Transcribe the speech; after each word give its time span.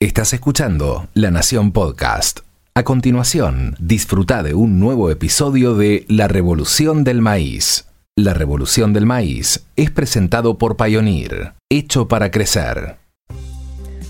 Estás 0.00 0.32
escuchando 0.32 1.08
La 1.12 1.32
Nación 1.32 1.72
Podcast. 1.72 2.42
A 2.72 2.84
continuación, 2.84 3.74
disfruta 3.80 4.44
de 4.44 4.54
un 4.54 4.78
nuevo 4.78 5.10
episodio 5.10 5.74
de 5.74 6.04
La 6.06 6.28
Revolución 6.28 7.02
del 7.02 7.20
Maíz. 7.20 7.88
La 8.14 8.32
Revolución 8.32 8.92
del 8.92 9.06
Maíz 9.06 9.66
es 9.74 9.90
presentado 9.90 10.56
por 10.56 10.76
Pioneer, 10.76 11.54
hecho 11.68 12.06
para 12.06 12.30
crecer. 12.30 12.94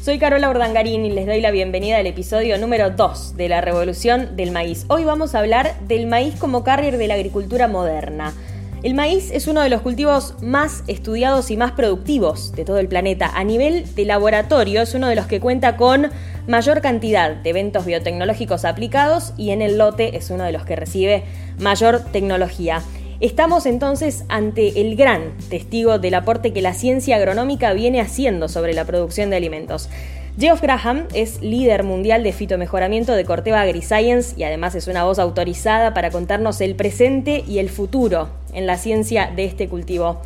Soy 0.03 0.19
Carola 0.19 0.51
Urdangarín 0.51 1.07
y 1.07 1.11
les 1.11 1.25
doy 1.25 1.41
la 1.41 1.51
bienvenida 1.53 1.97
al 1.97 2.07
episodio 2.07 2.59
número 2.59 2.91
2 2.91 3.39
de 3.39 3.49
La 3.49 3.63
Revolución 3.63 4.37
del 4.37 4.51
Maíz. 4.51 4.85
Hoy 4.89 5.05
vamos 5.05 5.35
a 5.35 5.39
hablar 5.39 5.81
del 5.89 6.07
maíz 6.07 6.35
como 6.35 6.65
carrier 6.65 6.99
de 6.99 7.09
la 7.09 7.15
agricultura 7.15 7.67
moderna. 7.67 8.35
El 8.85 8.95
maíz 8.95 9.33
es 9.33 9.49
uno 9.49 9.61
de 9.63 9.71
los 9.71 9.83
cultivos 9.83 10.37
más 10.41 10.85
estudiados 10.87 11.51
y 11.51 11.57
más 11.57 11.73
productivos 11.73 12.53
de 12.53 12.65
todo 12.65 12.79
el 12.79 12.87
planeta. 12.87 13.29
A 13.35 13.43
nivel 13.43 13.93
de 13.97 14.05
laboratorio 14.05 14.83
es 14.83 14.95
uno 14.95 15.09
de 15.09 15.17
los 15.17 15.27
que 15.27 15.41
cuenta 15.41 15.77
con 15.77 16.13
mayor 16.47 16.81
cantidad 16.81 17.35
de 17.35 17.51
eventos 17.51 17.87
biotecnológicos 17.87 18.65
aplicados 18.65 19.35
y 19.37 19.51
en 19.51 19.63
el 19.63 19.79
lote 19.79 20.17
es 20.17 20.31
uno 20.31 20.45
de 20.45 20.53
los 20.53 20.65
que 20.65 20.77
recibe 20.77 21.25
mayor 21.59 22.05
tecnología. 22.13 22.83
Estamos 23.19 23.67
entonces 23.67 24.25
ante 24.29 24.81
el 24.81 24.95
gran 24.95 25.37
testigo 25.51 25.99
del 25.99 26.15
aporte 26.15 26.53
que 26.53 26.63
la 26.63 26.73
ciencia 26.73 27.17
agronómica 27.17 27.73
viene 27.73 28.01
haciendo 28.01 28.49
sobre 28.49 28.75
la 28.75 28.85
producción 28.85 29.29
de 29.31 29.37
alimentos. 29.37 29.89
Geoff 30.39 30.63
Graham 30.63 31.09
es 31.15 31.43
líder 31.43 31.83
mundial 31.83 32.23
de 32.23 32.33
fitomejoramiento 32.33 33.15
de 33.15 33.25
Corteva 33.25 33.61
AgriScience 33.63 34.37
y 34.39 34.45
además 34.45 34.77
es 34.77 34.87
una 34.87 35.03
voz 35.03 35.19
autorizada 35.19 35.95
para 35.95 36.13
contarnos 36.13 36.61
el 36.61 36.77
presente 36.77 37.43
y 37.49 37.59
el 37.59 37.69
futuro 37.69 38.29
en 38.53 38.65
la 38.65 38.79
ciencia 38.79 39.33
de 39.35 39.47
este 39.47 39.69
cultivo. 39.69 40.23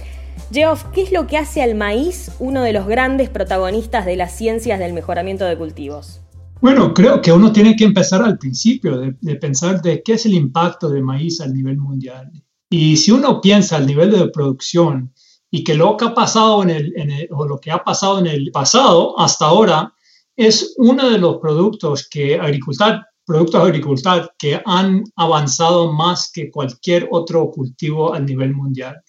Geoff, 0.53 0.84
¿qué 0.93 1.01
es 1.01 1.12
lo 1.12 1.27
que 1.27 1.39
hace 1.39 1.62
al 1.62 1.75
maíz 1.75 2.30
uno 2.41 2.62
de 2.62 2.75
los 2.75 2.87
grandes 2.87 3.30
protagonistas 3.30 4.05
de 4.05 4.17
las 4.17 4.37
ciencias 4.37 4.79
del 4.79 4.93
mejoramiento 4.93 5.47
de 5.47 5.56
cultivos? 5.56 6.20
Bueno, 6.61 6.92
creo 6.92 7.23
que 7.23 7.33
uno 7.33 7.51
tiene 7.51 7.75
que 7.75 7.84
empezar 7.84 8.20
al 8.20 8.37
principio, 8.37 8.98
de, 8.98 9.37
pensar 9.37 9.81
de 9.81 10.03
qué 10.03 10.12
es 10.12 10.27
el 10.27 10.34
impacto 10.34 10.91
del 10.91 11.05
maíz 11.05 11.41
al 11.41 11.55
nivel 11.55 11.79
mundial. 11.79 12.31
Y 12.69 12.98
si 12.98 13.12
uno 13.12 13.41
piensa 13.41 13.77
al 13.77 13.86
nivel 13.86 14.11
de 14.11 14.29
producción 14.29 15.14
y 15.51 15.64
que 15.64 15.75
lo 15.75 15.97
que 15.97 16.05
ha 16.05 16.12
pasado 16.12 16.62
en 16.62 16.69
el, 16.69 17.29
o 17.31 17.48
lo 17.48 17.58
que 17.58 17.70
ha 17.70 17.83
pasado 17.83 18.19
en 18.19 18.27
el 18.27 18.51
pasado 18.53 19.19
hasta 19.19 19.47
ahora 19.47 19.95
es 20.36 20.75
uno 20.78 21.11
de 21.11 21.19
los 21.19 21.38
productos 21.38 22.08
que 22.08 22.38
agricultor, 22.38 23.00
productos 23.25 23.62
agricultores 23.62 24.28
que 24.39 24.61
han 24.64 25.05
avanzado 25.16 25.92
más 25.92 26.30
que 26.33 26.50
cualquier 26.50 27.08
otro 27.11 27.50
cultivo 27.50 28.14
a 28.14 28.20
nivel 28.20 28.55
mundial. 28.55 29.00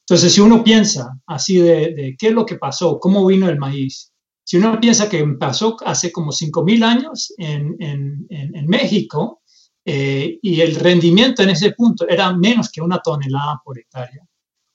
Entonces, 0.00 0.32
si 0.32 0.40
uno 0.40 0.64
piensa 0.64 1.16
así 1.26 1.58
de, 1.58 2.16
qué 2.18 2.28
es 2.28 2.32
lo 2.32 2.44
que 2.44 2.56
pasó, 2.56 2.98
cómo 2.98 3.24
vino 3.26 3.48
el 3.48 3.58
maíz, 3.58 4.12
si 4.42 4.56
uno 4.56 4.80
piensa 4.80 5.08
que 5.08 5.24
pasó 5.38 5.76
hace 5.84 6.10
como 6.10 6.32
5.000 6.32 6.84
años 6.84 7.32
en, 7.38 7.76
en, 7.78 8.66
México 8.66 9.42
eh, 9.84 10.38
y 10.42 10.60
el 10.60 10.74
rendimiento 10.74 11.42
en 11.42 11.50
ese 11.50 11.70
punto 11.72 12.08
era 12.08 12.32
menos 12.36 12.70
que 12.70 12.80
una 12.80 12.98
tonelada 12.98 13.60
por 13.64 13.78
hectárea. 13.78 14.26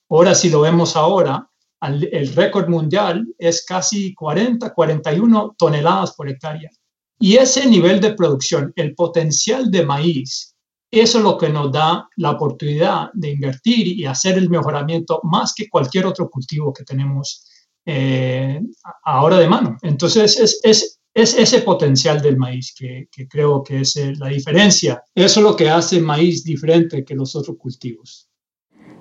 Ahora, 0.08 0.34
si 0.34 0.48
lo 0.48 0.62
vemos 0.62 0.96
ahora, 0.96 1.46
el 1.80 2.34
récord 2.34 2.68
mundial 2.68 3.26
es 3.38 3.64
casi 3.64 4.14
40, 4.14 4.72
41 4.72 5.54
toneladas 5.58 6.14
por 6.14 6.28
hectárea. 6.28 6.70
Y 7.18 7.36
ese 7.36 7.66
nivel 7.66 8.00
de 8.00 8.14
producción, 8.14 8.72
el 8.76 8.94
potencial 8.94 9.70
de 9.70 9.84
maíz, 9.84 10.54
eso 10.90 11.18
es 11.18 11.24
lo 11.24 11.36
que 11.36 11.48
nos 11.48 11.72
da 11.72 12.08
la 12.16 12.32
oportunidad 12.32 13.10
de 13.14 13.30
invertir 13.30 13.88
y 13.88 14.04
hacer 14.04 14.38
el 14.38 14.48
mejoramiento 14.48 15.20
más 15.24 15.52
que 15.54 15.68
cualquier 15.68 16.06
otro 16.06 16.28
cultivo 16.30 16.72
que 16.72 16.84
tenemos 16.84 17.44
eh, 17.84 18.60
ahora 19.04 19.38
de 19.38 19.48
mano. 19.48 19.76
Entonces, 19.82 20.38
es, 20.38 20.60
es, 20.62 21.00
es, 21.14 21.34
ese 21.38 21.62
potencial 21.62 22.20
del 22.20 22.36
maíz 22.36 22.74
que, 22.76 23.08
creo 23.28 23.62
que 23.62 23.80
es 23.80 23.96
eh, 23.96 24.14
la 24.16 24.28
diferencia. 24.28 25.02
Eso 25.14 25.40
es 25.40 25.44
lo 25.44 25.56
que 25.56 25.70
hace 25.70 26.00
maíz 26.00 26.44
diferente 26.44 27.04
que 27.04 27.14
los 27.14 27.34
otros 27.34 27.56
cultivos. 27.58 28.25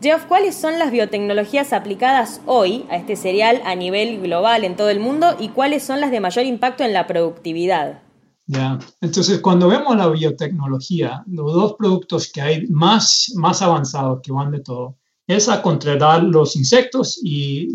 Geoff, 0.02 0.26
¿cuáles 0.26 0.56
son 0.56 0.78
las 0.78 0.92
biotecnologías 0.92 1.74
aplicadas 1.74 2.42
hoy 2.46 2.86
a 2.90 2.98
este 2.98 3.16
cereal 3.16 3.62
a 3.66 3.76
nivel 3.76 4.22
global 4.22 4.64
en 4.64 4.76
todo 4.76 4.90
el 4.90 5.00
mundo 5.00 5.36
y 5.40 5.50
cuáles 5.50 5.84
son 5.84 6.02
las 6.02 6.12
de 6.12 6.20
mayor 6.20 6.46
impacto 6.46 6.84
en 6.84 6.94
la 6.94 7.08
productividad? 7.08 8.02
Ya, 8.48 8.78
entonces 9.02 9.40
cuando 9.40 9.68
vemos 9.68 9.96
la 9.96 10.08
biotecnología, 10.10 11.24
los 11.28 11.54
dos 11.54 11.76
productos 11.80 12.32
que 12.32 12.42
hay 12.42 12.68
más, 12.68 13.32
más 13.36 13.62
avanzados 13.62 14.20
que 14.22 14.32
van 14.32 14.52
de 14.52 14.60
todo, 14.60 14.98
es 15.26 15.50
a 15.50 15.62
controlar 15.62 16.22
los 16.24 16.56
insectos 16.56 17.20
y 17.24 17.70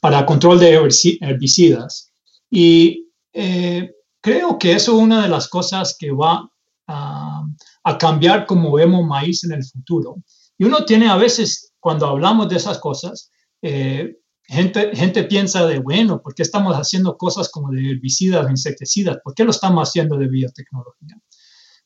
para 0.00 0.24
control 0.24 0.60
de 0.60 0.74
herbicidas. 1.20 2.12
Y 2.48 3.08
eh, 3.32 3.90
creo 4.20 4.58
que 4.58 4.72
eso 4.72 4.92
es 4.92 5.02
una 5.02 5.22
de 5.22 5.28
las 5.28 5.48
cosas 5.48 5.96
que 5.98 6.12
va 6.12 6.48
a, 6.86 7.44
a 7.82 7.98
cambiar 7.98 8.46
como 8.46 8.72
vemos 8.72 9.04
maíz 9.04 9.42
en 9.42 9.52
el 9.52 9.64
futuro. 9.64 10.18
Y 10.62 10.64
uno 10.64 10.84
tiene 10.84 11.08
a 11.08 11.16
veces, 11.16 11.72
cuando 11.80 12.06
hablamos 12.06 12.48
de 12.48 12.54
esas 12.54 12.78
cosas, 12.78 13.32
eh, 13.62 14.14
gente, 14.44 14.94
gente 14.94 15.24
piensa 15.24 15.66
de, 15.66 15.80
bueno, 15.80 16.22
¿por 16.22 16.36
qué 16.36 16.44
estamos 16.44 16.76
haciendo 16.76 17.16
cosas 17.16 17.50
como 17.50 17.72
de 17.72 17.90
herbicidas, 17.90 18.48
insecticidas? 18.48 19.18
¿Por 19.24 19.34
qué 19.34 19.42
lo 19.42 19.50
estamos 19.50 19.88
haciendo 19.88 20.16
de 20.16 20.28
biotecnología? 20.28 21.18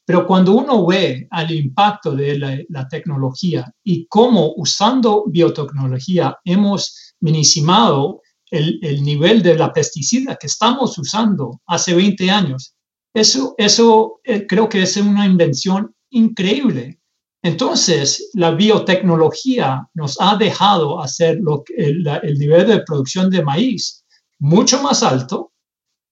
Pero 0.05 0.27
cuando 0.27 0.53
uno 0.53 0.85
ve 0.85 1.27
al 1.31 1.53
impacto 1.53 2.15
de 2.15 2.39
la, 2.69 2.87
tecnología 2.87 3.65
y 3.83 4.07
cómo 4.09 4.53
usando 4.59 5.25
biotecnología 5.27 6.37
hemos 6.45 7.15
minimizado 7.21 8.21
el, 8.51 8.79
el, 8.83 9.03
nivel 9.03 9.43
de 9.43 9.57
la 9.57 9.73
pesticida 9.73 10.37
que 10.37 10.49
estamos 10.49 10.99
usando 10.99 11.63
hace 11.65 11.95
20 11.95 12.31
años, 12.31 12.75
eso, 13.15 13.55
eso 13.57 14.21
eh, 14.23 14.47
creo 14.47 14.69
que 14.69 14.83
es 14.83 14.99
una 14.99 15.25
invención 15.25 15.95
increíble 16.11 17.01
entonces, 17.43 18.31
la 18.35 18.51
biotecnología 18.53 19.87
nos 19.95 20.17
ha 20.21 20.37
dejado 20.37 21.01
hacer 21.01 21.39
lo 21.41 21.63
el, 21.77 22.03
nivel 22.39 22.67
de 22.67 22.83
producción 22.83 23.31
de 23.31 23.45
maíz 23.45 24.05
mucho 24.39 24.83
más 24.83 25.03
alto, 25.03 25.53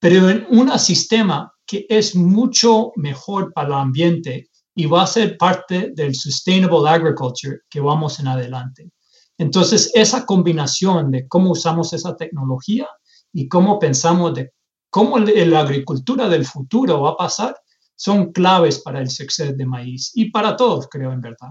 pero 0.01 0.29
en 0.31 0.47
un 0.51 0.79
sistema 0.79 1.53
que 1.67 1.87
es 1.89 2.15
mucho 2.15 2.93
mejor 2.97 3.53
para 3.53 3.69
el 3.69 3.75
ambiente 3.75 4.49
y 4.75 4.87
va 4.87 5.03
a 5.03 5.07
ser 5.07 5.37
parte 5.37 5.93
del 5.95 6.15
sustainable 6.15 6.89
agriculture 6.89 7.59
que 7.69 7.81
vamos 7.81 8.21
en 8.21 8.29
adelante. 8.29 8.91
Entonces, 9.39 9.91
esa 9.95 10.25
combinación 10.27 11.11
de 11.11 11.27
cómo 11.27 11.51
usamos 11.51 11.93
esa 11.93 12.17
tecnología 12.17 12.87
y 13.33 13.49
cómo 13.49 13.79
pensamos 13.79 14.35
de 14.35 14.53
cómo 14.91 15.19
la 15.19 15.61
agricultura 15.61 16.29
del 16.29 16.47
futuro 16.47 17.01
va 17.01 17.11
a 17.11 17.17
pasar, 17.17 17.56
son 17.97 18.32
claves 18.32 18.78
para 18.78 19.00
el 19.00 19.09
suceso 19.09 19.53
de 19.53 19.66
maíz 19.66 20.12
y 20.15 20.31
para 20.31 20.56
todos, 20.56 20.88
creo, 20.88 21.12
en 21.12 21.21
verdad. 21.21 21.50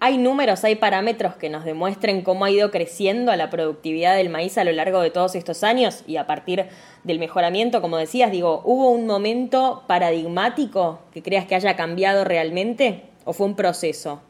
¿Hay 0.00 0.18
números, 0.18 0.64
hay 0.64 0.74
parámetros 0.74 1.36
que 1.36 1.48
nos 1.48 1.64
demuestren 1.64 2.22
cómo 2.22 2.44
ha 2.44 2.50
ido 2.50 2.70
creciendo 2.70 3.34
la 3.36 3.48
productividad 3.48 4.16
del 4.16 4.28
maíz 4.28 4.58
a 4.58 4.64
lo 4.64 4.72
largo 4.72 5.00
de 5.00 5.10
todos 5.10 5.34
estos 5.34 5.64
años 5.64 6.02
y 6.06 6.16
a 6.16 6.26
partir 6.26 6.66
del 7.04 7.18
mejoramiento, 7.18 7.80
como 7.80 7.96
decías, 7.96 8.30
digo, 8.30 8.60
¿hubo 8.66 8.90
un 8.90 9.06
momento 9.06 9.82
paradigmático 9.86 10.98
que 11.10 11.22
creas 11.22 11.46
que 11.46 11.54
haya 11.54 11.74
cambiado 11.74 12.24
realmente 12.24 13.04
o 13.24 13.32
fue 13.32 13.46
un 13.46 13.56
proceso? 13.56 14.20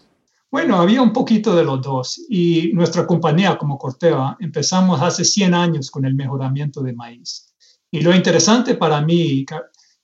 Bueno, 0.48 0.76
había 0.76 1.02
un 1.02 1.12
poquito 1.12 1.56
de 1.56 1.64
los 1.64 1.82
dos 1.82 2.24
y 2.28 2.70
nuestra 2.74 3.04
compañía 3.04 3.58
como 3.58 3.76
Corteva 3.76 4.36
empezamos 4.38 5.02
hace 5.02 5.24
100 5.24 5.54
años 5.54 5.90
con 5.90 6.04
el 6.04 6.14
mejoramiento 6.14 6.80
de 6.82 6.92
maíz. 6.92 7.52
Y 7.90 8.00
lo 8.00 8.14
interesante 8.14 8.76
para 8.76 9.00
mí, 9.00 9.44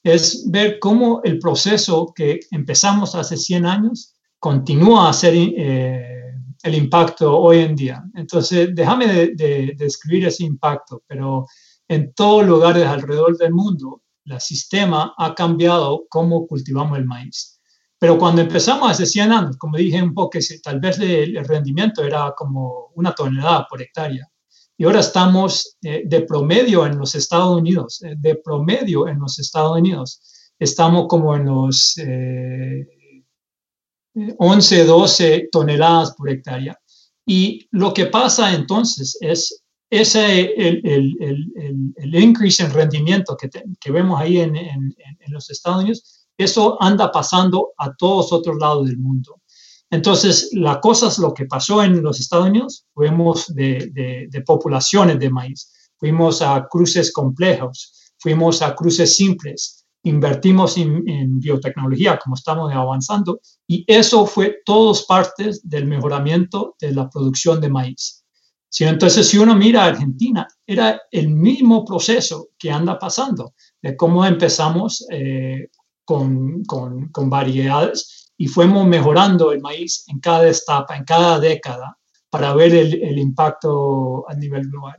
es 0.02 0.48
ver 0.50 0.78
cómo 0.78 1.20
el 1.24 1.38
proceso 1.38 2.12
que 2.14 2.40
empezamos 2.50 3.14
hace 3.14 3.36
100 3.36 3.66
años 3.66 4.14
continúa 4.38 5.06
a 5.06 5.10
hacer 5.10 5.34
eh, 5.34 6.32
el 6.62 6.74
impacto 6.74 7.38
hoy 7.38 7.58
en 7.58 7.76
día. 7.76 8.02
Entonces, 8.14 8.70
déjame 8.74 9.06
de, 9.06 9.74
describir 9.76 10.26
ese 10.26 10.44
impacto, 10.44 11.02
pero 11.06 11.46
en 11.88 12.12
todos 12.14 12.46
lugares 12.46 12.86
alrededor 12.86 13.36
del 13.36 13.52
mundo, 13.52 14.02
el 14.24 14.40
sistema 14.40 15.14
ha 15.18 15.34
cambiado 15.34 16.04
cómo 16.08 16.46
cultivamos 16.46 16.98
el 16.98 17.04
maíz. 17.04 17.60
Pero 17.98 18.16
cuando 18.16 18.40
empezamos 18.40 18.90
hace 18.90 19.04
100 19.04 19.32
años, 19.32 19.56
como 19.58 19.76
dije 19.76 20.02
un 20.02 20.14
poco, 20.14 20.38
tal 20.62 20.80
vez 20.80 20.98
el 21.00 21.44
rendimiento 21.44 22.02
era 22.02 22.32
como 22.34 22.90
una 22.94 23.14
tonelada 23.14 23.66
por 23.68 23.82
hectárea. 23.82 24.26
Y 24.80 24.84
ahora 24.84 25.00
estamos 25.00 25.76
eh, 25.82 26.04
de 26.06 26.22
promedio 26.22 26.86
en 26.86 26.96
los 26.96 27.14
Estados 27.14 27.54
Unidos, 27.54 28.00
eh, 28.02 28.14
de 28.16 28.36
promedio 28.36 29.06
en 29.08 29.18
los 29.18 29.38
Estados 29.38 29.76
Unidos. 29.76 30.22
Estamos 30.58 31.06
como 31.06 31.36
en 31.36 31.44
los 31.44 31.96
11, 34.38 34.80
eh, 34.80 34.84
12 34.86 35.48
toneladas 35.52 36.14
por 36.14 36.30
hectárea. 36.30 36.80
Y 37.26 37.68
lo 37.72 37.92
que 37.92 38.06
pasa 38.06 38.54
entonces 38.54 39.18
es 39.20 39.62
ese, 39.90 40.44
el, 40.54 40.80
el, 40.82 41.14
el, 41.20 41.92
el 41.96 42.14
increase 42.14 42.62
en 42.62 42.72
rendimiento 42.72 43.36
que, 43.36 43.50
que 43.78 43.92
vemos 43.92 44.18
ahí 44.18 44.38
en, 44.38 44.56
en, 44.56 44.96
en 44.96 45.32
los 45.32 45.50
Estados 45.50 45.82
Unidos, 45.82 46.26
eso 46.38 46.82
anda 46.82 47.12
pasando 47.12 47.74
a 47.76 47.94
todos 47.96 48.32
otros 48.32 48.56
lados 48.58 48.86
del 48.86 48.96
mundo. 48.96 49.39
Entonces, 49.90 50.50
la 50.52 50.80
cosa 50.80 51.08
es 51.08 51.18
lo 51.18 51.34
que 51.34 51.46
pasó 51.46 51.82
en 51.82 52.00
los 52.00 52.20
Estados 52.20 52.46
Unidos, 52.46 52.86
fuimos 52.94 53.52
de, 53.54 53.90
de, 54.30 54.40
poblaciones 54.42 55.18
de 55.18 55.30
maíz, 55.30 55.90
fuimos 55.96 56.42
a 56.42 56.66
cruces 56.70 57.12
complejos, 57.12 58.12
fuimos 58.18 58.62
a 58.62 58.74
cruces 58.76 59.16
simples, 59.16 59.84
invertimos 60.04 60.76
en, 60.78 61.40
biotecnología 61.40 62.18
como 62.18 62.36
estamos 62.36 62.72
avanzando 62.72 63.40
y 63.66 63.84
eso 63.86 64.26
fue 64.26 64.58
todos 64.64 65.04
partes 65.06 65.68
del 65.68 65.86
mejoramiento 65.86 66.76
de 66.80 66.92
la 66.92 67.10
producción 67.10 67.60
de 67.60 67.68
maíz. 67.68 68.24
entonces, 68.78 69.28
si 69.28 69.38
uno 69.38 69.56
mira 69.56 69.84
Argentina, 69.84 70.46
era 70.64 71.02
el 71.10 71.28
mismo 71.30 71.84
proceso 71.84 72.50
que 72.56 72.70
anda 72.70 72.96
pasando, 72.96 73.54
de 73.82 73.96
cómo 73.96 74.24
empezamos 74.24 75.04
eh, 75.10 75.68
con, 76.04 76.62
con 76.64 77.28
variedades 77.28 78.19
y 78.40 78.48
fuimos 78.48 78.86
mejorando 78.86 79.52
el 79.52 79.60
maíz 79.60 80.04
en 80.06 80.18
cada 80.18 80.48
etapa, 80.48 80.96
en 80.96 81.04
cada 81.04 81.38
década, 81.38 81.98
para 82.30 82.54
ver 82.54 82.74
el, 82.74 83.18
impacto 83.18 84.24
a 84.26 84.34
nivel 84.34 84.66
global. 84.70 84.96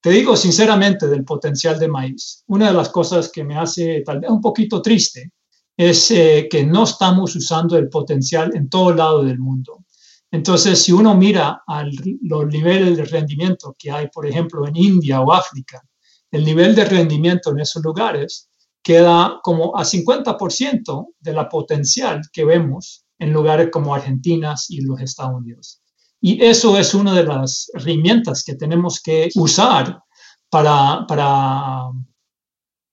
Te 0.00 0.10
digo 0.10 0.36
sinceramente 0.36 1.08
del 1.08 1.24
potencial 1.24 1.80
de 1.80 1.88
maíz. 1.88 2.44
Una 2.46 2.68
de 2.68 2.74
las 2.74 2.90
cosas 2.90 3.28
que 3.28 3.42
me 3.42 3.58
hace 3.58 4.02
tal 4.06 4.20
vez 4.20 4.30
un 4.30 4.40
poquito 4.40 4.80
triste 4.80 5.32
es 5.76 6.12
eh, 6.12 6.46
que 6.48 6.62
no 6.62 6.84
estamos 6.84 7.34
usando 7.34 7.76
el 7.76 7.88
potencial 7.88 8.52
en 8.54 8.68
todo 8.68 8.94
lado 8.94 9.24
del 9.24 9.40
mundo. 9.40 9.84
Entonces, 10.30 10.80
si 10.80 10.92
uno 10.92 11.16
mira 11.16 11.64
a 11.66 11.84
los 12.22 12.46
niveles 12.46 12.96
de 12.96 13.04
rendimiento 13.04 13.74
que 13.76 13.90
hay, 13.90 14.06
por 14.14 14.28
ejemplo, 14.28 14.68
en 14.68 14.76
India 14.76 15.20
o 15.22 15.32
África, 15.32 15.82
el 16.30 16.44
nivel 16.44 16.76
de 16.76 16.84
rendimiento 16.84 17.50
en 17.50 17.58
esos 17.58 17.82
lugares 17.82 18.48
queda 18.82 19.40
como 19.42 19.76
a 19.76 19.84
50% 19.84 21.06
de 21.18 21.32
la 21.32 21.48
potencial 21.48 22.22
que 22.32 22.44
vemos 22.44 23.04
en 23.18 23.32
lugares 23.32 23.68
como 23.70 23.94
Argentina 23.94 24.54
y 24.68 24.80
los 24.80 25.00
Estados 25.00 25.34
Unidos. 25.34 25.82
Y 26.20 26.42
eso 26.44 26.76
es 26.76 26.94
una 26.94 27.14
de 27.14 27.24
las 27.24 27.70
herramientas 27.74 28.44
que 28.44 28.54
tenemos 28.54 29.00
que 29.00 29.30
usar 29.36 30.02
para, 30.50 31.06
para 31.06 31.90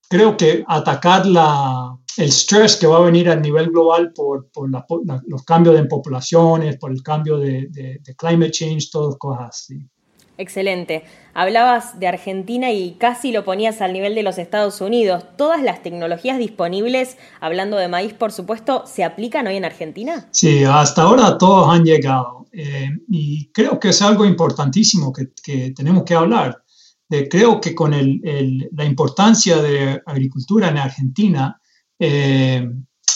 creo 0.09 0.37
que 0.37 0.63
atacar 0.67 1.25
la, 1.25 1.97
el 2.17 2.29
estrés 2.29 2.77
que 2.77 2.87
va 2.87 2.97
a 2.97 3.01
venir 3.01 3.29
a 3.29 3.35
nivel 3.35 3.69
global 3.69 4.13
por, 4.13 4.49
por 4.51 4.69
los 4.69 5.43
cambios 5.43 5.77
en 5.77 5.87
poblaciones, 5.87 6.77
por 6.77 6.91
el 6.91 7.03
cambio 7.03 7.37
de, 7.37 7.67
de, 7.69 7.99
de 8.01 8.15
climate 8.15 8.51
change, 8.51 8.89
todas 8.91 9.17
cosas 9.17 9.49
así. 9.49 9.89
Excelente. 10.37 11.03
Hablabas 11.33 11.99
de 11.99 12.07
Argentina 12.07 12.71
y 12.71 12.91
casi 12.99 13.31
lo 13.31 13.43
ponías 13.43 13.81
al 13.81 13.93
nivel 13.93 14.13
de 14.13 14.21
los 14.23 14.37
Estados 14.37 14.81
Unidos. 14.81 15.23
¿Todas 15.35 15.63
las 15.63 15.81
tecnologías 15.81 16.37
disponibles, 16.37 17.17
hablando 17.39 17.77
de 17.77 17.87
maíz, 17.87 18.13
por 18.13 18.31
supuesto, 18.31 18.83
se 18.85 19.03
aplican 19.03 19.47
hoy 19.47 19.55
en 19.55 19.65
Argentina? 19.65 20.27
Sí, 20.31 20.63
hasta 20.63 21.01
ahora 21.01 21.37
todos 21.37 21.69
han 21.69 21.83
llegado. 21.83 22.47
Eh, 22.51 22.89
y 23.09 23.51
creo 23.51 23.79
que 23.79 23.89
es 23.89 24.01
algo 24.01 24.25
importantísimo 24.25 25.11
que, 25.11 25.29
que 25.43 25.71
tenemos 25.71 26.03
que 26.03 26.13
hablar. 26.13 26.63
De, 27.09 27.27
creo 27.27 27.59
que 27.59 27.73
con 27.73 27.93
el, 27.93 28.69
la 28.73 28.85
importancia 28.85 29.57
de 29.57 30.01
agricultura 30.05 30.69
en 30.69 30.77
Argentina, 30.77 31.59
eh, 31.97 32.67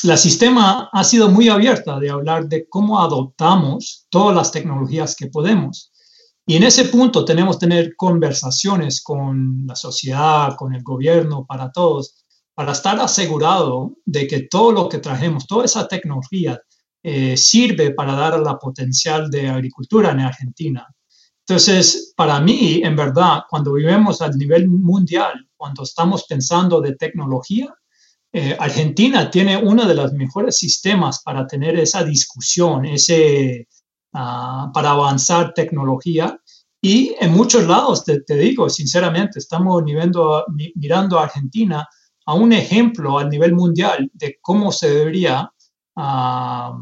la 0.03 0.17
sistema 0.17 0.89
ha 0.91 1.03
sido 1.03 1.29
muy 1.29 1.49
abierta 1.49 1.99
de 1.99 2.09
hablar 2.09 2.47
de 2.47 2.67
cómo 2.67 2.99
adoptamos 2.99 4.07
todas 4.09 4.35
las 4.35 4.51
tecnologías 4.51 5.15
que 5.15 5.27
podemos. 5.27 5.90
Y 6.45 6.55
en 6.55 6.63
ese 6.63 6.85
punto 6.85 7.23
tenemos 7.23 7.57
que 7.57 7.67
tener 7.67 7.95
conversaciones 7.95 9.01
con 9.01 9.65
la 9.67 9.75
sociedad, 9.75 10.55
con 10.57 10.73
el 10.73 10.83
gobierno, 10.83 11.45
para 11.45 11.71
todos, 11.71 12.25
para 12.53 12.71
estar 12.71 12.99
asegurado 12.99 13.97
de 14.05 14.27
que 14.27 14.47
todo 14.49 14.71
lo 14.71 14.89
que 14.89 14.97
trajemos, 14.97 15.47
toda 15.47 15.65
esa 15.65 15.87
tecnología, 15.87 16.59
eh, 17.03 17.35
sirve 17.35 17.91
para 17.91 18.13
dar 18.13 18.39
la 18.39 18.57
potencial 18.57 19.29
de 19.29 19.49
agricultura 19.49 20.11
en 20.11 20.19
Argentina. 20.19 20.87
Entonces, 21.47 22.13
para 22.15 22.39
mí, 22.39 22.81
en 22.83 22.95
verdad, 22.95 23.41
cuando 23.49 23.73
vivimos 23.73 24.21
a 24.21 24.29
nivel 24.29 24.69
mundial, 24.69 25.47
cuando 25.57 25.83
estamos 25.83 26.25
pensando 26.25 26.79
de 26.79 26.95
tecnología, 26.95 27.73
eh, 28.33 28.55
Argentina 28.57 29.29
tiene 29.29 29.57
uno 29.57 29.85
de 29.85 29.95
los 29.95 30.13
mejores 30.13 30.57
sistemas 30.57 31.21
para 31.23 31.45
tener 31.47 31.77
esa 31.77 32.03
discusión, 32.03 32.85
ese, 32.85 33.67
Ah, 34.13 34.69
para 34.73 34.91
avanzar 34.91 35.53
tecnología. 35.53 36.37
Y 36.81 37.15
en 37.19 37.31
muchos 37.31 37.65
lados, 37.65 38.03
te, 38.03 38.21
digo 38.27 38.69
sinceramente, 38.69 39.39
estamos 39.39 39.83
mirando 39.85 41.17
a 41.19 41.23
Argentina 41.23 41.87
a 42.25 42.33
un 42.33 42.51
ejemplo 42.51 43.17
a 43.17 43.23
nivel 43.23 43.53
mundial 43.53 44.09
de 44.13 44.37
cómo 44.41 44.71
se 44.71 44.89
debería 44.89 45.49
ah, 45.95 46.77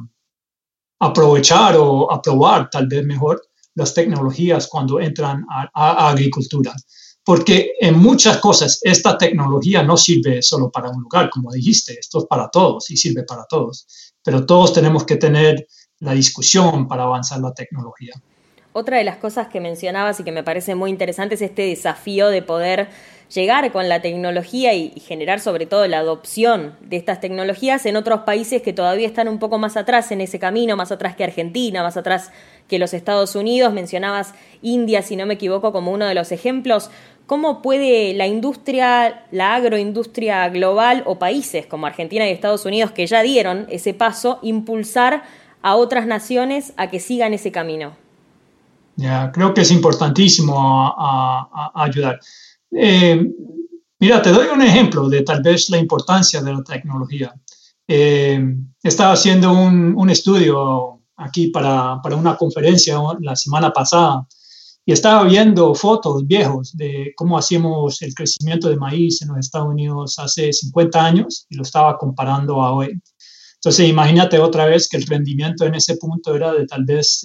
aprovechar 0.99 1.75
o 1.77 2.11
aprobar, 2.11 2.69
tal 2.69 2.87
vez 2.87 3.05
mejor, 3.05 3.41
las 3.75 3.93
tecnologías 3.93 4.67
cuando 4.67 4.99
entran 4.99 5.45
a, 5.49 6.09
agricultura. 6.09 6.73
Porque 7.23 7.73
en 7.79 7.99
muchas 7.99 8.37
cosas 8.37 8.79
esta 8.81 9.17
tecnología 9.17 9.83
no 9.83 9.97
sirve 9.97 10.41
solo 10.41 10.71
para 10.71 10.89
un 10.89 11.03
lugar, 11.03 11.29
como 11.29 11.51
dijiste, 11.51 11.93
esto 11.99 12.19
es 12.19 12.25
para 12.25 12.49
todos 12.49 12.89
y 12.89 12.97
sirve 12.97 13.23
para 13.23 13.45
todos. 13.45 13.85
Pero 14.23 14.45
todos 14.47 14.73
tenemos 14.73 15.03
que 15.03 15.17
tener 15.17 15.67
la 15.99 16.13
discusión 16.13 16.87
para 16.87 17.03
avanzar 17.03 17.39
la 17.39 17.53
tecnología. 17.53 18.13
Otra 18.71 18.97
de 18.97 19.03
las 19.03 19.17
cosas 19.17 19.47
que 19.47 19.59
mencionabas 19.59 20.19
y 20.19 20.23
que 20.23 20.31
me 20.31 20.43
parece 20.43 20.75
muy 20.75 20.91
interesante 20.91 21.35
es 21.35 21.41
este 21.41 21.63
desafío 21.63 22.27
de 22.29 22.41
poder 22.41 22.89
llegar 23.33 23.71
con 23.71 23.89
la 23.89 24.01
tecnología 24.01 24.73
y, 24.73 24.91
generar 24.99 25.39
sobre 25.39 25.65
todo 25.65 25.87
la 25.87 25.99
adopción 25.99 26.75
de 26.81 26.97
estas 26.97 27.19
tecnologías 27.19 27.85
en 27.85 27.95
otros 27.95 28.21
países 28.21 28.61
que 28.61 28.73
todavía 28.73 29.07
están 29.07 29.27
un 29.27 29.39
poco 29.39 29.57
más 29.57 29.75
atrás 29.75 30.11
en 30.11 30.21
ese 30.21 30.39
camino, 30.39 30.75
más 30.75 30.91
atrás 30.91 31.15
que 31.15 31.23
Argentina, 31.23 31.83
más 31.83 31.97
atrás 31.97 32.31
que 32.67 32.79
los 32.79 32.93
Estados 32.93 33.35
Unidos. 33.35 33.73
Mencionabas 33.73 34.33
India, 34.61 35.01
si 35.01 35.15
no 35.15 35.25
me 35.25 35.35
equivoco, 35.35 35.71
como 35.71 35.91
uno 35.91 36.05
de 36.05 36.15
los 36.15 36.31
ejemplos. 36.31 36.89
¿Cómo 37.25 37.61
puede 37.61 38.13
la 38.15 38.25
industria, 38.25 39.25
la 39.31 39.55
agroindustria 39.55 40.47
global 40.49 41.03
o 41.05 41.19
países 41.19 41.67
como 41.67 41.85
Argentina 41.85 42.27
y 42.27 42.31
Estados 42.31 42.65
Unidos 42.65 42.91
que 42.91 43.05
ya 43.05 43.21
dieron 43.21 43.67
ese 43.69 43.93
paso 43.93 44.39
impulsar 44.41 45.23
a 45.61 45.75
otras 45.75 46.07
naciones 46.07 46.73
a 46.77 46.89
que 46.89 46.99
sigan 46.99 47.33
ese 47.33 47.51
camino. 47.51 47.95
Ya, 48.95 49.31
creo 49.31 49.53
que 49.53 49.61
es 49.61 49.71
importantísimo 49.71 50.93
ayudar. 51.73 52.19
Eh, 52.71 53.25
mira, 53.99 54.21
te 54.21 54.31
doy 54.31 54.47
un 54.47 54.61
ejemplo 54.61 55.07
de 55.07 55.21
tal 55.21 55.41
vez 55.41 55.69
la 55.69 55.77
importancia 55.77 56.41
de 56.41 56.53
la 56.53 56.63
tecnología. 56.63 57.33
Eh, 57.87 58.39
estaba 58.83 59.13
haciendo 59.13 59.51
un, 59.51 60.09
estudio 60.09 61.01
aquí 61.15 61.47
para, 61.47 61.99
para, 62.03 62.15
una 62.15 62.37
conferencia 62.37 62.99
la 63.21 63.35
semana 63.35 63.71
pasada 63.71 64.27
y 64.85 64.91
estaba 64.91 65.23
viendo 65.23 65.75
fotos 65.75 66.25
viejos 66.25 66.75
de 66.75 67.13
cómo 67.15 67.37
hacíamos 67.37 68.01
el 68.01 68.13
crecimiento 68.13 68.69
de 68.69 68.75
maíz 68.75 69.21
en 69.21 69.29
los 69.29 69.37
Estados 69.37 69.69
Unidos 69.69 70.17
hace 70.19 70.51
50 70.51 71.05
años 71.05 71.45
y 71.49 71.55
lo 71.55 71.63
estaba 71.63 71.97
comparando 71.97 72.61
a 72.61 72.73
hoy. 72.73 72.99
Entonces, 73.61 73.89
imagínate 73.89 74.39
otra 74.39 74.65
vez 74.65 74.87
que 74.87 74.95
el 74.95 75.05
rendimiento 75.05 75.65
en 75.65 75.75
ese 75.75 75.97
punto 75.97 76.33
era 76.33 76.53
de 76.53 76.65
tal 76.65 76.85
vez 76.85 77.21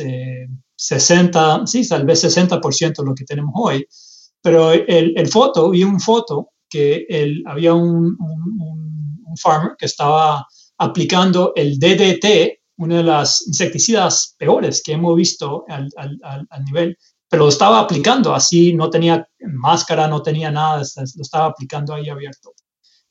60, 0.75 1.57
eh, 1.57 1.61
sí, 1.67 1.89
tal 1.89 2.05
vez 2.05 2.25
60% 2.25 2.97
de 2.97 3.05
lo 3.05 3.15
que 3.15 3.25
tenemos 3.25 3.53
hoy. 3.55 3.87
Pero 4.43 4.73
el, 4.73 5.15
el 5.17 5.29
foto, 5.29 5.71
vi 5.71 5.85
un 5.85 6.01
foto 6.01 6.51
que 6.69 7.07
el, 7.09 7.43
había 7.47 7.73
un, 7.73 8.17
un, 8.19 9.37
farmer 9.41 9.73
que 9.77 9.87
estaba 9.87 10.47
aplicando 10.79 11.53
el 11.57 11.79
DDT, 11.79 12.61
una 12.77 12.99
de 12.99 13.03
las 13.03 13.45
insecticidas 13.47 14.37
peores 14.39 14.81
que 14.85 14.93
hemos 14.93 15.17
visto 15.17 15.65
al, 15.69 15.89
al, 15.97 16.47
al, 16.49 16.65
nivel, 16.65 16.97
pero 17.29 17.45
lo 17.45 17.49
estaba 17.49 17.81
aplicando 17.81 18.33
así, 18.33 18.75
no 18.75 18.91
tenía 18.91 19.27
máscara, 19.41 20.07
no 20.07 20.23
tenía 20.23 20.53
nada, 20.53 20.79
lo 20.79 21.23
estaba 21.23 21.47
aplicando 21.47 21.95
ahí 21.95 22.09
abierto. 22.09 22.53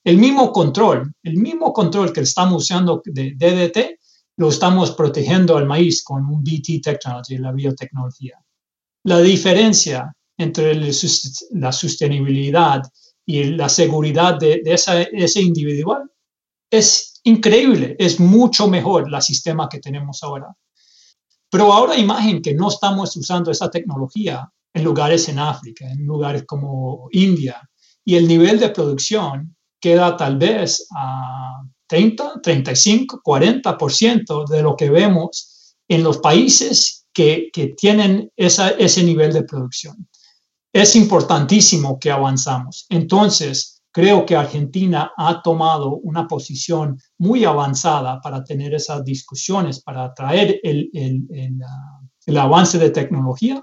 El 0.04 0.18
mismo 0.18 0.52
control, 0.52 1.14
el 1.24 1.38
mismo 1.38 1.72
control 1.72 2.12
que 2.12 2.22
estamos 2.22 2.64
usando 2.64 3.02
de 3.06 3.36
DDT, 3.38 4.00
lo 4.38 4.50
estamos 4.50 4.92
protegiendo 4.92 5.56
al 5.56 5.66
maíz 5.66 6.04
con 6.04 6.26
un 6.26 6.44
BT 6.44 6.82
Technology, 6.84 7.38
la 7.38 7.52
biotecnología. 7.52 8.38
La 9.04 9.20
diferencia 9.20 10.14
entre 10.38 10.76
la 10.76 11.72
sostenibilidad 11.72 12.82
y 13.26 13.44
la 13.46 13.70
seguridad 13.70 14.38
de, 14.38 14.62
ese 14.66 15.42
individual 15.42 16.10
es 16.70 17.22
increíble, 17.24 17.96
es 17.98 18.20
mucho 18.20 18.68
mejor 18.68 19.06
el 19.08 19.22
sistema 19.22 19.70
que 19.70 19.80
tenemos 19.80 20.22
ahora. 20.24 20.54
Pero 21.50 21.72
ahora 21.72 21.96
imaginen 21.96 22.42
que 22.42 22.56
no 22.56 22.68
estamos 22.70 23.16
usando 23.16 23.52
esa 23.52 23.70
tecnología 23.70 24.52
en 24.74 24.84
lugares 24.84 25.30
en 25.30 25.40
África, 25.40 25.90
en 25.90 26.06
lugares 26.06 26.44
como 26.46 27.08
India, 27.12 27.62
y 28.04 28.16
el 28.16 28.28
nivel 28.28 28.60
de 28.60 28.70
producción 28.70 29.56
queda 29.84 30.16
tal 30.16 30.38
vez 30.38 30.88
a 30.96 31.62
30, 31.88 32.40
35, 32.42 33.22
40% 33.22 34.48
de 34.48 34.62
lo 34.62 34.78
que 34.78 34.90
vemos 34.90 35.76
en 35.90 36.04
los 36.04 36.20
países 36.20 37.06
que, 37.12 37.50
que 37.52 37.68
tienen 37.78 38.32
esa, 38.38 38.70
ese 38.70 39.04
nivel 39.04 39.34
de 39.34 39.44
producción. 39.44 40.08
Es 40.72 40.96
importantísimo 40.96 42.00
que 42.00 42.12
avanzamos. 42.12 42.86
Entonces, 42.88 43.82
creo 43.92 44.26
que 44.26 44.38
Argentina 44.38 45.12
ha 45.18 45.42
tomado 45.42 45.98
una 45.98 46.30
posición 46.30 46.98
muy 47.18 47.44
avanzada 47.44 48.22
para 48.22 48.42
tener 48.42 48.74
esas 48.74 49.04
discusiones, 49.04 49.84
para 49.84 50.14
traer 50.14 50.62
el, 50.64 50.90
el, 50.94 51.26
el, 51.30 51.60
el 52.26 52.38
avance 52.38 52.80
de 52.80 52.90
tecnología, 52.90 53.62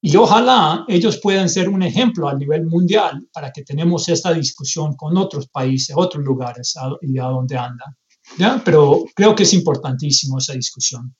Y 0.00 0.14
ojalá 0.16 0.84
ellos 0.88 1.18
puedan 1.22 1.48
ser 1.48 1.68
un 1.68 1.82
ejemplo 1.82 2.28
a 2.28 2.34
nivel 2.34 2.66
mundial 2.66 3.26
para 3.32 3.50
que 3.50 3.62
tenemos 3.62 4.08
esta 4.08 4.32
discusión 4.32 4.94
con 4.94 5.16
otros 5.16 5.48
países, 5.48 5.96
otros 5.96 6.22
lugares 6.22 6.74
y 7.00 7.18
a 7.18 7.24
dónde 7.24 7.56
andan. 7.56 7.96
¿ya? 8.38 8.60
Pero 8.64 9.04
creo 9.14 9.34
que 9.34 9.44
es 9.44 9.52
importantísimo 9.54 10.38
esa 10.38 10.52
discusión. 10.52 11.14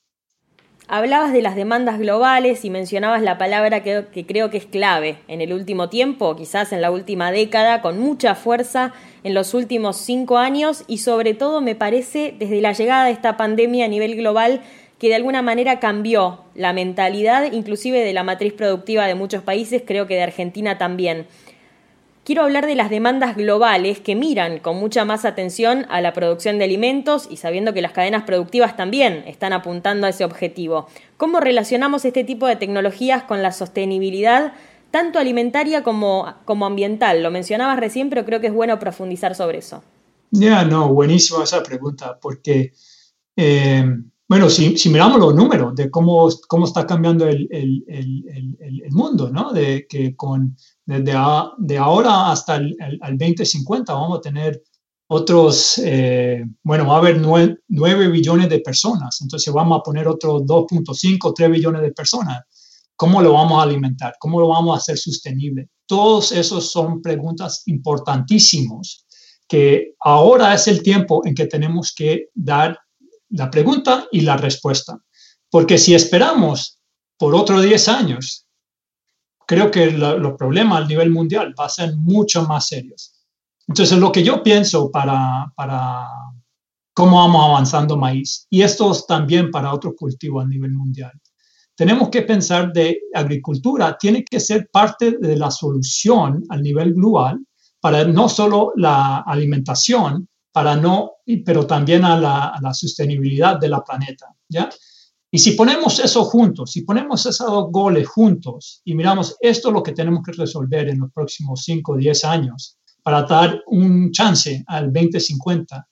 Hablabas 0.89 1.33
de 1.33 1.43
las 1.43 1.57
demandas 1.57 1.99
globales 1.99 2.65
y 2.65 2.71
mencionabas 2.71 3.21
la 3.21 3.39
palabra 3.39 3.83
que, 3.83 4.07
que, 4.13 4.25
creo 4.25 4.51
que 4.51 4.59
es 4.59 4.67
clave 4.67 5.19
en 5.27 5.41
el 5.41 5.53
último 5.53 5.89
tiempo, 5.89 6.37
quizás 6.37 6.73
en 6.73 6.81
la 6.81 6.93
última 6.93 7.33
década, 7.33 7.83
con 7.83 7.99
mucha 7.99 8.37
fuerza 8.37 8.93
en 9.25 9.35
los 9.35 9.53
últimos 9.53 9.97
cinco 9.97 10.39
años 10.39 10.85
y 10.87 10.99
sobre 10.99 11.35
todo 11.35 11.61
me 11.61 11.75
parece 11.75 12.37
desde 12.39 12.61
la 12.61 12.73
llegada 12.73 13.07
de 13.07 13.11
esta 13.11 13.37
pandemia 13.37 13.87
a 13.87 13.89
nivel 13.89 14.15
global 14.15 14.63
que 14.99 15.09
de 15.09 15.15
alguna 15.15 15.43
manera 15.43 15.81
cambió 15.81 16.45
la 16.55 16.73
mentalidad 16.73 17.53
inclusive 17.53 18.01
de 18.01 18.13
la 18.13 18.23
matriz 18.23 18.53
productiva 18.53 19.07
de 19.07 19.15
muchos 19.15 19.43
países, 19.43 19.83
creo 19.87 20.07
que 20.07 20.15
de 20.15 20.23
Argentina 20.23 20.79
también. 20.79 21.27
Quiero 22.27 22.43
hablar 22.43 22.67
de 22.67 22.75
las 22.75 22.91
demandas 22.91 23.37
globales 23.37 24.01
que 24.01 24.17
miran 24.17 24.59
con 24.59 24.79
mucha 24.79 25.05
más 25.05 25.25
atención 25.25 25.87
a 25.91 26.01
la 26.01 26.13
producción 26.13 26.59
de 26.59 26.65
alimentos 26.65 27.29
y 27.31 27.37
sabiendo 27.37 27.73
que 27.73 27.83
las 27.83 27.93
cadenas 27.93 28.25
productivas 28.25 28.77
también 28.77 29.23
están 29.29 29.53
apuntando 29.53 30.09
a 30.09 30.11
ese 30.11 30.25
objetivo. 30.25 30.89
¿Cómo 31.19 31.39
relacionamos 31.39 32.05
este 32.05 32.25
tipo 32.25 32.49
de 32.49 32.57
tecnologías 32.57 33.23
con 33.23 33.43
la 33.43 33.53
sostenibilidad, 33.53 34.55
tanto 34.91 35.21
alimentaria 35.21 35.85
como, 35.85 36.35
como 36.45 36.67
ambiental? 36.67 37.23
Lo 37.23 37.31
mencionabas 37.31 37.79
recién, 37.79 38.11
pero 38.11 38.25
creo 38.25 38.41
que 38.41 38.49
es 38.49 38.53
bueno 38.53 38.81
profundizar 38.81 39.37
sobre 39.37 39.59
eso. 39.59 39.85
Ya, 40.33 40.65
no, 40.65 40.93
buenísima 40.93 41.45
esa 41.45 41.63
pregunta, 41.63 42.19
porque, 42.21 42.73
eh, 43.37 43.85
bueno, 44.29 44.51
si, 44.51 44.75
miramos 44.89 45.21
los 45.21 45.35
números 45.35 45.75
de 45.77 45.89
cómo, 45.89 46.29
cómo 46.49 46.67
está 46.67 46.85
cambiando 46.85 47.29
el, 47.29 47.47
el, 47.51 47.85
el, 47.89 48.91
mundo, 48.91 49.31
¿no? 49.31 49.53
De 49.53 49.87
que 49.89 50.17
con 50.17 50.57
desde 50.85 51.13
de 51.59 51.79
ahora 51.79 52.31
hasta 52.31 52.57
el, 52.57 52.77
2050 53.19 53.93
vamos 53.93 54.19
a 54.19 54.21
tener 54.21 54.63
otros, 55.09 55.79
eh, 55.79 56.45
bueno, 56.63 56.87
va 56.87 56.97
a 56.97 56.99
haber 56.99 57.21
9, 57.21 58.09
billones 58.09 58.49
de 58.49 58.61
personas, 58.61 59.21
entonces 59.21 59.53
vamos 59.53 59.79
a 59.79 59.83
poner 59.83 60.09
otros 60.09 60.43
2.5, 60.43 61.33
3 61.35 61.51
billones 61.51 61.83
de 61.83 61.93
personas. 61.93 62.43
¿Cómo 62.97 63.21
lo 63.21 63.35
vamos 63.35 63.61
a 63.61 63.63
alimentar? 63.63 64.15
¿Cómo 64.19 64.41
lo 64.41 64.49
vamos 64.49 64.75
a 64.75 64.79
hacer 64.79 64.97
sostenible? 64.97 65.69
Todos 65.87 66.33
esos 66.33 66.73
son 66.73 67.03
preguntas 67.03 67.63
importantísimos 67.67 69.07
que 69.47 69.95
ahora 70.01 70.55
es 70.55 70.67
el 70.67 70.83
tiempo 70.83 71.23
en 71.25 71.35
que 71.35 71.47
tenemos 71.47 71.95
que 71.95 72.31
dar 72.35 72.77
la 73.31 73.51
pregunta 73.51 74.07
y 74.13 74.21
la 74.21 74.37
respuesta. 74.37 74.99
Porque 75.51 75.79
si 75.79 75.95
esperamos 75.95 76.79
por 77.19 77.35
otros 77.35 77.63
10 77.63 77.89
años, 77.89 78.47
creo 79.47 79.71
que 79.71 79.91
los 79.93 80.35
problemas 80.35 80.85
a 80.85 80.87
nivel 80.87 81.11
mundial 81.11 81.55
van 81.57 81.67
a 81.67 81.71
ser 81.71 81.97
mucho 81.97 82.45
más 82.45 82.69
serios. 82.69 83.13
Entonces, 83.69 83.99
lo 83.99 84.13
que 84.13 84.23
yo 84.23 84.43
pienso 84.43 84.91
para, 84.91 85.53
para 85.57 86.07
cómo 86.93 87.19
vamos 87.19 87.45
avanzando 87.45 87.97
maíz, 87.97 88.47
y 88.51 88.63
esto 88.63 88.93
es 88.93 89.07
también 89.07 89.51
para 89.51 89.73
otros 89.73 89.95
cultivos 89.97 90.45
a 90.45 90.49
nivel 90.49 90.73
mundial, 90.73 91.13
tenemos 91.77 92.09
que 92.09 92.23
pensar 92.23 92.73
de 92.73 93.01
agricultura, 93.15 93.97
tiene 93.99 94.25
que 94.25 94.41
ser 94.41 94.69
parte 94.73 95.19
de 95.21 95.37
la 95.37 95.51
solución 95.51 96.43
a 96.49 96.57
nivel 96.57 96.95
global 96.95 97.39
para 97.81 98.05
no 98.05 98.29
solo 98.29 98.73
la 98.77 99.19
alimentación, 99.19 100.29
para 100.57 100.75
no, 100.75 101.17
pero 101.45 101.67
también 101.67 102.03
a 102.07 102.19
la, 102.19 102.73
sostenibilidad 102.73 103.61
de 103.61 103.69
la 103.69 103.85
planeta. 103.85 104.35
¿ya? 104.49 104.71
Y 105.31 105.39
si 105.39 105.51
ponemos 105.51 105.99
eso 105.99 106.25
juntos, 106.25 106.73
si 106.73 106.81
ponemos 106.81 107.27
esos 107.27 107.47
dos 107.47 107.67
goles 107.71 108.09
juntos 108.09 108.81
y 108.83 108.95
miramos 108.95 109.37
esto 109.39 109.69
es 109.69 109.75
lo 109.75 109.83
que 109.83 109.93
tenemos 109.93 110.23
que 110.25 110.33
resolver 110.33 110.89
en 110.89 111.01
los 111.01 111.13
próximos 111.13 111.63
5 111.63 111.93
o 111.93 111.97
10 111.99 112.25
años 112.25 112.79
para 113.03 113.25
dar 113.25 113.61
un 113.67 114.11
chance 114.13 114.65
al 114.67 114.91
2050, 114.91 115.87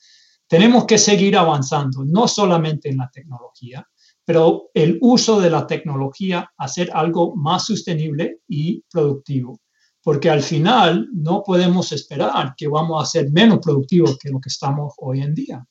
tenemos 0.47 0.87
que 0.87 0.97
seguir 0.97 1.37
avanzando, 1.37 2.03
no 2.03 2.27
solamente 2.27 2.89
en 2.89 2.97
la 2.97 3.11
tecnología, 3.13 3.87
pero 4.25 4.71
el 4.73 4.97
uso 5.03 5.43
de 5.43 5.51
la 5.51 5.67
tecnología, 5.67 6.51
hacer 6.57 6.91
algo 6.95 7.37
más 7.37 7.67
sostenible 7.67 8.39
y 8.49 8.83
productivo. 8.91 9.61
Porque 10.05 10.31
al 10.31 10.43
final 10.43 11.09
no 11.13 11.43
podemos 11.43 11.91
esperar 11.91 12.55
que 12.57 12.69
vamos 12.69 13.03
a 13.03 13.07
ser 13.07 13.33
menos 13.33 13.59
productivos 13.59 14.17
que 14.19 14.29
lo 14.29 14.39
que 14.39 14.51
estamos 14.51 14.95
hoy 14.99 15.23
en 15.23 15.35
día. 15.35 15.67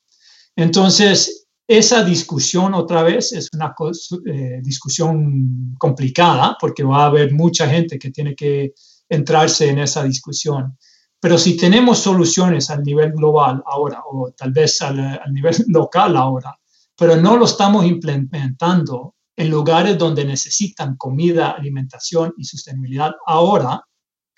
Entonces, 0.56 1.48
esa 1.68 2.04
discusión 2.04 2.74
otra 2.74 3.04
vez 3.04 3.32
es 3.32 3.50
una 3.54 3.74
eh, 4.26 4.60
discusión 4.62 5.76
complicada 5.78 6.58
porque 6.60 6.84
va 6.84 7.04
a 7.04 7.08
haber 7.08 7.34
mucha 7.34 7.70
gente 7.70 7.98
que 7.98 8.12
tiene 8.12 8.36
que 8.36 8.74
entrarse 9.08 9.70
en 9.70 9.80
esa 9.80 10.04
discusión. 10.04 10.78
Pero 11.20 11.38
si 11.38 11.56
tenemos 11.56 12.00
soluciones 12.00 12.70
al 12.70 12.84
nivel 12.84 13.14
global 13.14 13.64
ahora 13.66 14.02
o 14.12 14.32
tal 14.32 14.52
vez 14.52 14.82
al, 14.82 15.00
al 15.00 15.34
nivel 15.34 15.56
local 15.68 16.18
ahora, 16.18 16.54
pero 16.98 17.16
no 17.16 17.38
lo 17.38 17.46
estamos 17.46 17.86
implementando 17.86 19.16
en 19.36 19.50
lugares 19.50 19.98
donde 19.98 20.26
necesitan 20.26 20.96
comida, 20.96 21.52
alimentación 21.52 22.34
y 22.38 22.44
sostenibilidad 22.44 23.14
ahora, 23.26 23.82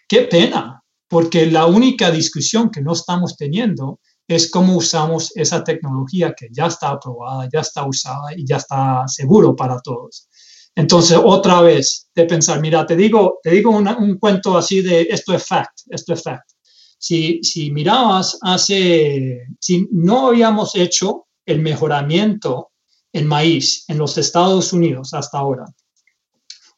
qué 0.07 0.21
pena, 0.24 0.83
porque 1.07 1.45
la 1.45 1.65
única 1.65 2.12
discusión 2.12 2.69
que 2.69 2.81
no 2.81 2.93
estamos 2.93 3.35
teniendo 3.38 4.00
es 4.27 4.50
cómo 4.50 4.75
usamos 4.75 5.31
esa 5.35 5.63
tecnología 5.63 6.33
que 6.33 6.47
ya 6.51 6.67
está 6.67 6.89
aprobada, 6.89 7.47
ya 7.51 7.59
está 7.59 7.85
usada 7.85 8.33
y 8.35 8.45
ya 8.45 8.57
está 8.57 9.03
seguro 9.07 9.55
para 9.55 9.79
todos. 9.81 10.27
Entonces, 10.75 11.17
otra 11.24 11.62
vez, 11.62 12.09
de 12.13 12.25
pensar, 12.25 12.59
mira, 12.59 12.85
te 12.85 12.95
digo, 12.95 13.39
te 13.41 13.51
digo 13.51 13.71
un 13.71 14.17
cuento 14.19 14.57
así 14.57 14.81
de 14.81 15.07
esto 15.09 15.33
es 15.33 15.45
fact, 15.45 15.81
esto 15.89 16.13
es 16.13 16.24
fact. 16.24 16.50
Si, 16.97 17.39
si 17.43 17.71
mirabas 17.71 18.38
hace, 18.41 19.47
si 19.59 19.88
no 19.91 20.27
habíamos 20.27 20.75
hecho 20.75 21.27
el 21.45 21.62
mejoramiento 21.62 22.71
en 23.13 23.27
maíz 23.27 23.85
en 23.88 24.00
los 24.00 24.17
Estados 24.17 24.74
Unidos 24.74 25.13
hasta 25.13 25.38
ahora, 25.38 25.65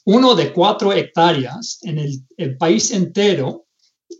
uno 0.07 0.35
de 0.35 0.53
cuatro 0.53 0.93
hectáreas 0.93 1.79
en 1.81 1.99
el, 1.99 2.25
el 2.37 2.57
país 2.57 2.91
entero 2.91 3.67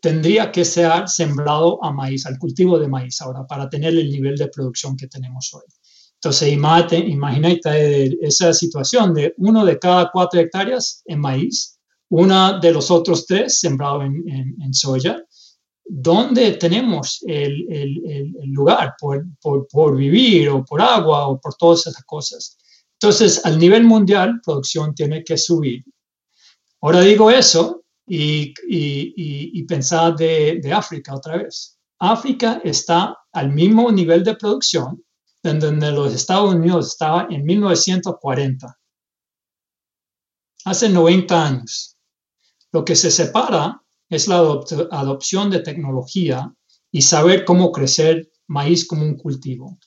tendría 0.02 0.52
que 0.52 0.66
ser 0.66 1.08
sembrado 1.08 1.84
a 1.84 1.94
maíz, 1.94 2.26
al 2.26 2.38
cultivo 2.38 2.78
de 2.78 2.90
maíz 2.90 3.22
ahora, 3.22 3.48
para 3.48 3.70
tener 3.70 3.96
el 3.96 4.10
nivel 4.10 4.36
de 4.36 4.50
producción 4.50 4.98
que 4.98 5.08
tenemos 5.08 5.54
hoy. 5.54 5.64
Entonces, 6.16 6.52
imagínate 6.52 8.18
esa 8.26 8.54
situación 8.54 9.14
de 9.14 9.34
uno 9.38 9.64
de 9.64 9.80
cada 9.80 10.10
cuatro 10.12 10.42
hectáreas 10.42 11.04
en 11.06 11.22
maíz, 11.22 11.80
una 12.10 12.60
de 12.60 12.74
los 12.74 12.92
otros 12.92 13.26
tres 13.26 13.60
sembrado 13.60 14.02
en, 14.02 14.74
soya, 14.74 15.24
¿dónde 15.86 16.52
tenemos 16.54 17.24
el, 17.28 17.66
lugar 18.48 18.96
por, 19.00 19.26
por, 19.40 19.96
vivir 19.96 20.50
o 20.50 20.66
por 20.66 20.82
agua 20.82 21.28
o 21.28 21.40
por 21.40 21.56
todas 21.56 21.88
esas 21.88 22.04
cosas? 22.04 22.58
Entonces, 23.00 23.46
al 23.46 23.60
nivel 23.60 23.84
mundial, 23.84 24.42
producción 24.44 24.96
tiene 24.96 25.24
que 25.24 25.38
subir. 25.38 25.84
Ahora 26.82 27.02
digo 27.02 27.30
eso, 27.30 27.84
y, 28.08 28.54
y, 28.68 29.66
de, 29.66 30.74
África 30.74 31.16
otra 31.16 31.38
vez. 31.38 31.78
África 32.00 32.62
está 32.64 33.18
al 33.34 33.52
mismo 33.52 33.92
nivel 33.92 34.24
de 34.24 34.36
producción 34.36 35.04
donde 35.56 35.92
los 35.92 36.14
Estados 36.14 36.54
Unidos 36.54 36.88
estaba 36.88 37.28
en 37.30 37.46
1940, 37.46 38.80
hace 40.66 40.90
90 40.90 41.46
años. 41.46 41.98
Lo 42.72 42.84
que 42.84 42.96
se 42.96 43.12
separa 43.12 43.82
es 44.10 44.28
la 44.28 44.38
adopción 44.38 45.50
de 45.50 45.60
tecnología 45.60 46.54
y 46.92 47.02
saber 47.02 47.46
cómo 47.46 47.72
crecer 47.72 48.30
maíz 48.48 48.86
como 48.86 49.04
un 49.04 49.16
cultivo. 49.16 49.78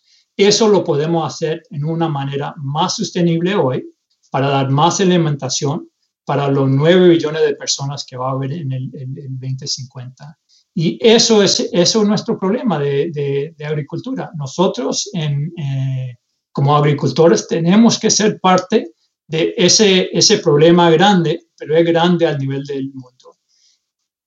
Eso 0.44 0.68
lo 0.68 0.84
podemos 0.84 1.26
hacer 1.26 1.62
en 1.70 1.84
una 1.84 2.08
manera 2.08 2.54
más 2.58 2.96
sostenible 2.96 3.54
hoy 3.54 3.84
para 4.30 4.48
dar 4.48 4.70
más 4.70 5.00
alimentación 5.00 5.88
para 6.24 6.48
los 6.48 6.68
9 6.68 7.08
billones 7.08 7.42
de 7.42 7.56
personas 7.56 8.04
que 8.04 8.16
va 8.16 8.28
a 8.28 8.32
haber 8.32 8.52
en 8.52 8.72
el, 8.72 8.90
2050. 8.90 10.38
Y 10.74 10.98
eso 11.00 11.42
es, 11.42 11.68
eso 11.72 12.02
es 12.02 12.08
nuestro 12.08 12.38
problema 12.38 12.78
de, 12.78 13.10
de, 13.56 13.66
agricultura. 13.66 14.30
Nosotros, 14.36 15.10
en, 15.12 15.52
eh, 15.58 16.16
como 16.52 16.76
agricultores, 16.76 17.48
tenemos 17.48 17.98
que 17.98 18.10
ser 18.10 18.38
parte 18.40 18.92
de 19.26 19.54
ese, 19.56 20.08
ese 20.12 20.38
problema 20.38 20.90
grande, 20.90 21.46
pero 21.56 21.76
es 21.76 21.84
grande 21.84 22.26
al 22.26 22.38
nivel 22.38 22.64
del 22.64 22.92
mundo. 22.92 23.36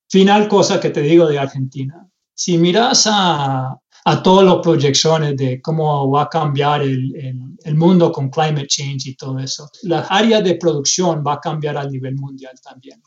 Final 0.09 0.47
cosa 0.47 0.79
que 0.79 0.89
te 0.89 1.01
digo 1.01 1.25
de 1.27 1.39
Argentina. 1.39 2.07
Si 2.35 2.57
miras 2.57 3.07
a, 3.09 3.79
a 4.05 4.21
todas 4.21 4.45
las 4.45 4.57
proyecciones 4.57 5.37
de 5.37 5.61
cómo 5.61 6.11
va 6.11 6.23
a 6.23 6.29
cambiar 6.29 6.81
el, 6.81 7.55
el, 7.63 7.75
mundo 7.75 8.11
con 8.11 8.29
climate 8.29 8.67
change 8.67 9.07
y 9.07 9.15
todo 9.15 9.39
eso. 9.39 9.69
Las 9.83 10.07
áreas 10.09 10.43
de 10.43 10.55
producción 10.55 11.23
va 11.25 11.33
a 11.33 11.39
cambiar 11.39 11.77
a 11.77 11.87
nivel 11.87 12.15
mundial 12.15 12.53
también. 12.61 13.01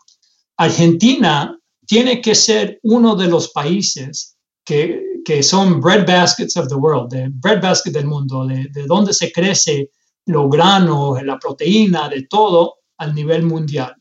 Argentina 0.56 1.58
tiene 1.86 2.20
que 2.20 2.34
ser 2.34 2.80
uno 2.82 3.14
de 3.14 3.28
los 3.28 3.50
países 3.50 4.36
que, 4.64 5.02
que 5.24 5.42
son 5.42 5.80
bread 5.80 6.06
baskets 6.06 6.56
of 6.56 6.68
the 6.68 6.74
world, 6.74 7.10
de 7.10 7.28
bread 7.28 7.60
basket 7.60 7.92
del 7.92 8.06
mundo, 8.06 8.46
de, 8.46 8.66
de 8.72 8.86
donde 8.86 9.12
se 9.12 9.30
crece 9.30 9.90
los 10.24 10.50
granos, 10.50 11.22
la 11.22 11.38
proteína, 11.38 12.08
de 12.08 12.22
todo 12.22 12.76
al 12.98 13.14
nivel 13.14 13.42
mundial. 13.44 13.94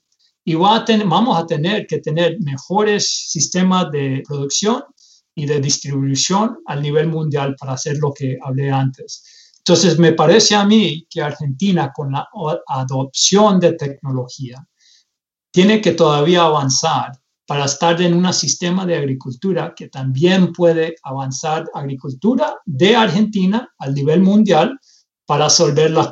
y 0.44 0.54
va 0.56 0.78
a 0.78 0.86
vamos 1.06 1.38
a 1.38 1.46
tener 1.46 1.88
que 1.88 2.00
tener 2.00 2.38
mejores 2.40 3.30
sistemas 3.30 3.92
de 3.92 4.24
producción 4.28 4.84
y 5.36 5.46
de 5.46 5.60
distribución 5.60 6.58
al 6.66 6.82
nivel 6.82 7.08
mundial 7.08 7.56
para 7.60 7.74
hacer 7.74 7.98
lo 7.98 8.14
que 8.14 8.38
hablé 8.42 8.72
antes. 8.72 9.54
Entonces, 9.58 10.00
me 10.00 10.14
parece 10.14 10.56
a 10.56 10.66
mí 10.66 11.06
que 11.10 11.22
Argentina, 11.22 11.92
con 11.94 12.12
la 12.12 12.28
adopción 12.68 13.60
de 13.60 13.74
tecnología, 13.74 14.66
tiene 15.52 15.82
que 15.82 15.92
todavía 15.92 16.44
avanzar 16.44 17.12
para 17.48 17.66
estar 17.66 18.02
en 18.02 18.14
un 18.14 18.34
sistema 18.34 18.86
de 18.86 18.98
agricultura 18.98 19.74
que 19.76 19.90
también 19.90 20.52
puede 20.52 20.96
avanzar 21.04 21.66
agricultura 21.74 22.56
de 22.66 22.96
Argentina 22.96 23.70
al 23.78 23.94
nivel 23.94 24.22
mundial 24.22 24.80
para 25.26 25.46
resolver 25.46 25.92
los 25.92 26.12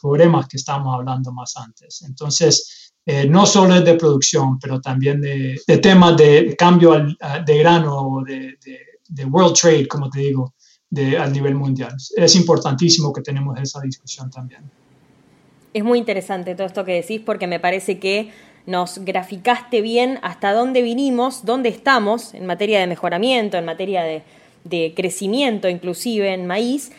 problemas 0.00 0.48
que 0.48 0.56
estamos 0.56 0.94
hablando 0.94 1.32
más 1.32 1.56
antes. 1.56 2.02
Entonces, 2.02 2.91
eh, 3.04 3.26
no 3.26 3.46
solo 3.46 3.80
de 3.80 3.94
producción, 3.94 4.58
pero 4.60 4.80
también 4.80 5.20
de, 5.20 5.60
temas 5.82 6.16
de 6.16 6.54
cambio 6.56 6.92
de 7.44 7.58
grano, 7.58 8.22
de, 8.26 8.56
de, 9.08 9.24
world 9.24 9.54
trade, 9.54 9.88
como 9.88 10.08
te 10.08 10.20
digo, 10.20 10.54
de, 10.88 11.18
al 11.18 11.32
nivel 11.32 11.54
mundial. 11.54 11.94
Es 12.16 12.36
importantísimo 12.36 13.12
que 13.12 13.22
tenemos 13.22 13.58
esa 13.60 13.80
discusión 13.80 14.30
también. 14.30 14.62
Es 15.74 15.82
muy 15.82 15.98
interesante 15.98 16.54
todo 16.54 16.66
esto 16.66 16.84
que 16.84 16.92
decís 16.92 17.20
porque 17.24 17.46
me 17.46 17.58
parece 17.58 17.98
que 17.98 18.30
nos 18.66 18.98
graficaste 18.98 19.80
bien 19.80 20.20
hasta 20.22 20.52
dónde 20.52 20.82
vinimos, 20.82 21.44
dónde 21.44 21.70
estamos 21.70 22.34
en 22.34 22.46
materia 22.46 22.78
de 22.78 22.86
mejoramiento, 22.86 23.56
en 23.56 23.64
materia 23.64 24.02
de, 24.02 24.22
de 24.64 24.92
crecimiento 24.94 25.68
inclusive 25.68 26.32
en 26.32 26.46
maíz, 26.46 26.92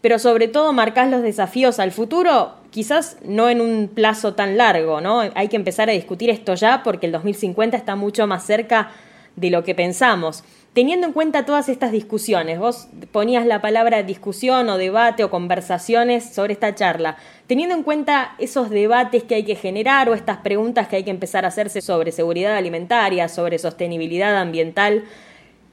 pero 0.00 0.18
sobre 0.18 0.48
todo 0.48 0.72
marcás 0.72 1.10
los 1.10 1.22
desafíos 1.22 1.78
al 1.78 1.92
futuro, 1.92 2.54
quizás 2.70 3.16
no 3.24 3.48
en 3.48 3.60
un 3.60 3.88
plazo 3.92 4.34
tan 4.34 4.56
largo, 4.56 5.00
¿no? 5.00 5.22
Hay 5.34 5.48
que 5.48 5.56
empezar 5.56 5.88
a 5.88 5.92
discutir 5.92 6.30
esto 6.30 6.54
ya 6.54 6.82
porque 6.82 7.06
el 7.06 7.12
2050 7.12 7.76
está 7.76 7.96
mucho 7.96 8.26
más 8.26 8.44
cerca 8.44 8.90
de 9.36 9.50
lo 9.50 9.64
que 9.64 9.74
pensamos. 9.74 10.44
Teniendo 10.72 11.06
en 11.08 11.12
cuenta 11.12 11.44
todas 11.44 11.68
estas 11.68 11.90
discusiones, 11.90 12.58
vos 12.58 12.88
ponías 13.10 13.46
la 13.46 13.60
palabra 13.60 14.02
discusión 14.02 14.68
o 14.68 14.78
debate 14.78 15.24
o 15.24 15.30
conversaciones 15.30 16.32
sobre 16.32 16.52
esta 16.52 16.74
charla, 16.74 17.16
teniendo 17.46 17.74
en 17.74 17.82
cuenta 17.82 18.34
esos 18.38 18.70
debates 18.70 19.24
que 19.24 19.36
hay 19.36 19.44
que 19.44 19.56
generar 19.56 20.08
o 20.08 20.14
estas 20.14 20.36
preguntas 20.38 20.86
que 20.86 20.96
hay 20.96 21.04
que 21.04 21.10
empezar 21.10 21.44
a 21.44 21.48
hacerse 21.48 21.80
sobre 21.80 22.12
seguridad 22.12 22.56
alimentaria, 22.56 23.28
sobre 23.28 23.58
sostenibilidad 23.58 24.36
ambiental, 24.36 25.04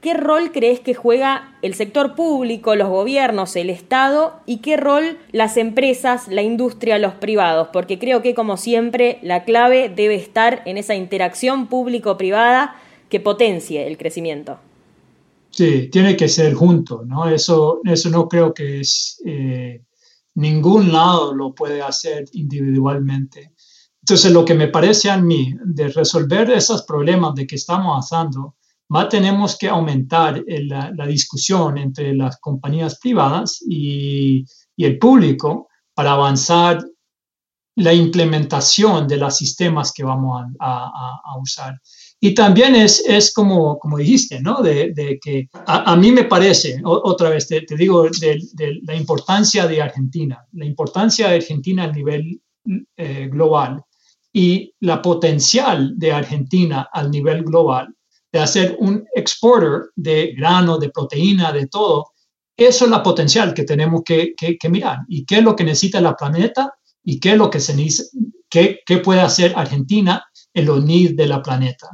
¿qué 0.06 0.14
rol 0.14 0.52
crees 0.52 0.78
que 0.78 0.94
juega 0.94 1.58
el 1.62 1.74
sector 1.74 2.14
público, 2.14 2.76
los 2.76 2.88
gobiernos, 2.88 3.56
el 3.56 3.70
Estado 3.70 4.38
y 4.46 4.58
qué 4.58 4.76
rol 4.76 5.18
las 5.32 5.56
empresas, 5.56 6.28
la 6.28 6.42
industria, 6.42 7.00
los 7.00 7.14
privados? 7.14 7.70
Porque 7.72 7.98
creo 7.98 8.22
que 8.22 8.32
como 8.32 8.56
siempre 8.56 9.18
la 9.24 9.42
clave 9.42 9.88
debe 9.88 10.14
estar 10.14 10.62
en 10.64 10.76
esa 10.78 10.94
interacción 10.94 11.66
público-privada 11.66 12.76
que 13.08 13.18
potencie 13.18 13.88
el 13.88 13.98
crecimiento. 13.98 14.60
Sí, 15.50 15.88
tiene 15.90 16.16
que 16.16 16.28
ser 16.28 16.54
junto, 16.54 17.02
¿no? 17.04 17.28
Eso, 17.28 17.80
eso 17.82 18.08
no 18.08 18.28
creo 18.28 18.54
que 18.54 18.82
es, 18.82 19.20
eh, 19.26 19.82
ningún 20.36 20.92
lado 20.92 21.34
lo 21.34 21.52
puede 21.52 21.82
hacer 21.82 22.26
individualmente. 22.30 23.54
Entonces, 24.02 24.30
lo 24.30 24.44
que 24.44 24.54
me 24.54 24.68
parece 24.68 25.10
a 25.10 25.16
mí 25.16 25.52
de 25.64 25.88
resolver 25.88 26.48
esos 26.52 26.84
problemas 26.84 27.34
de 27.34 27.44
que 27.44 27.56
estamos 27.56 27.98
haciendo, 27.98 28.54
más 28.88 29.08
tenemos 29.08 29.56
que 29.58 29.68
aumentar 29.68 30.42
la, 30.46 31.06
discusión 31.06 31.78
entre 31.78 32.14
las 32.14 32.38
compañías 32.38 32.98
privadas 32.98 33.62
y, 33.68 34.44
y 34.76 34.84
el 34.84 34.98
público 34.98 35.68
para 35.94 36.12
avanzar 36.12 36.84
la 37.76 37.92
implementación 37.92 39.06
de 39.06 39.18
los 39.18 39.36
sistemas 39.36 39.92
que 39.92 40.04
vamos 40.04 40.44
a, 40.60 41.20
a 41.24 41.38
usar. 41.38 41.78
Y 42.20 42.34
también 42.34 42.74
es, 42.74 43.04
es 43.06 43.32
como, 43.32 43.78
como 43.78 43.98
dijiste, 43.98 44.40
¿no? 44.40 44.62
De, 44.62 44.92
de 44.94 45.18
que 45.22 45.48
a, 45.52 45.94
mí 45.96 46.10
me 46.12 46.24
parece, 46.24 46.80
otra 46.84 47.28
vez 47.28 47.46
te, 47.46 47.60
te 47.62 47.76
digo, 47.76 48.04
de, 48.04 48.40
de, 48.54 48.80
la 48.82 48.94
importancia 48.94 49.66
de 49.66 49.82
Argentina, 49.82 50.44
la 50.52 50.64
importancia 50.64 51.28
de 51.28 51.36
Argentina 51.36 51.84
a 51.84 51.92
nivel 51.92 52.40
eh, 52.96 53.28
global 53.30 53.82
y 54.32 54.72
la 54.80 55.02
potencial 55.02 55.98
de 55.98 56.12
Argentina 56.12 56.88
al 56.90 57.10
nivel 57.10 57.44
global 57.44 57.94
de 58.36 58.42
hacer 58.42 58.76
un 58.80 59.06
exporter 59.14 59.90
de 59.96 60.34
grano, 60.36 60.76
de 60.76 60.90
proteína, 60.90 61.52
de 61.52 61.68
todo, 61.68 62.12
eso 62.54 62.84
es 62.84 62.90
la 62.90 63.02
potencial 63.02 63.54
que 63.54 63.64
tenemos 63.64 64.02
que, 64.04 64.34
mirar. 64.68 64.98
¿Y 65.08 65.24
qué 65.24 65.38
es 65.38 65.42
lo 65.42 65.56
que 65.56 65.64
necesita 65.64 66.02
la 66.02 66.14
planeta? 66.14 66.74
¿Y 67.02 67.18
qué 67.18 67.32
es 67.32 67.38
lo 67.38 67.48
que 67.48 67.60
se 67.60 67.74
qué, 68.50 68.80
qué 68.84 68.98
puede 68.98 69.22
hacer 69.22 69.54
Argentina 69.56 70.22
en 70.52 70.66
los 70.66 70.84
de 70.84 71.26
la 71.26 71.42
planeta? 71.42 71.88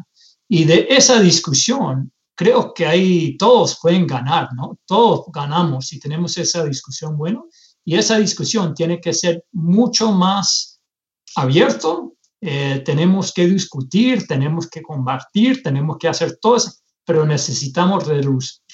Y 0.49 0.65
de 0.65 0.89
esa 0.91 1.21
discusión, 1.21 2.13
creo 2.35 2.75
que 2.75 2.87
ahí 2.87 3.37
todos 3.37 3.79
pueden 3.81 4.07
ganar, 4.07 4.49
¿no? 4.55 4.81
Todos 4.85 5.27
ganamos 5.33 5.87
si 5.87 6.01
tenemos 6.01 6.37
esa 6.39 6.65
discusión 6.65 7.17
bueno. 7.17 7.47
Y 7.85 7.97
esa 7.97 8.19
discusión 8.19 8.75
tiene 8.75 9.01
que 9.01 9.13
ser 9.13 9.45
mucho 9.53 10.11
más 10.11 10.81
abierto. 11.37 12.12
Eh, 12.45 12.83
tenemos 12.85 13.33
que 13.33 13.47
discutir, 13.47 14.27
tenemos 14.27 14.69
que 14.69 14.83
combatir, 14.83 15.63
tenemos 15.63 15.97
que 15.97 16.09
hacer 16.09 16.39
todo 16.41 16.57
eso, 16.57 16.73
pero 17.05 17.25
necesitamos 17.25 18.05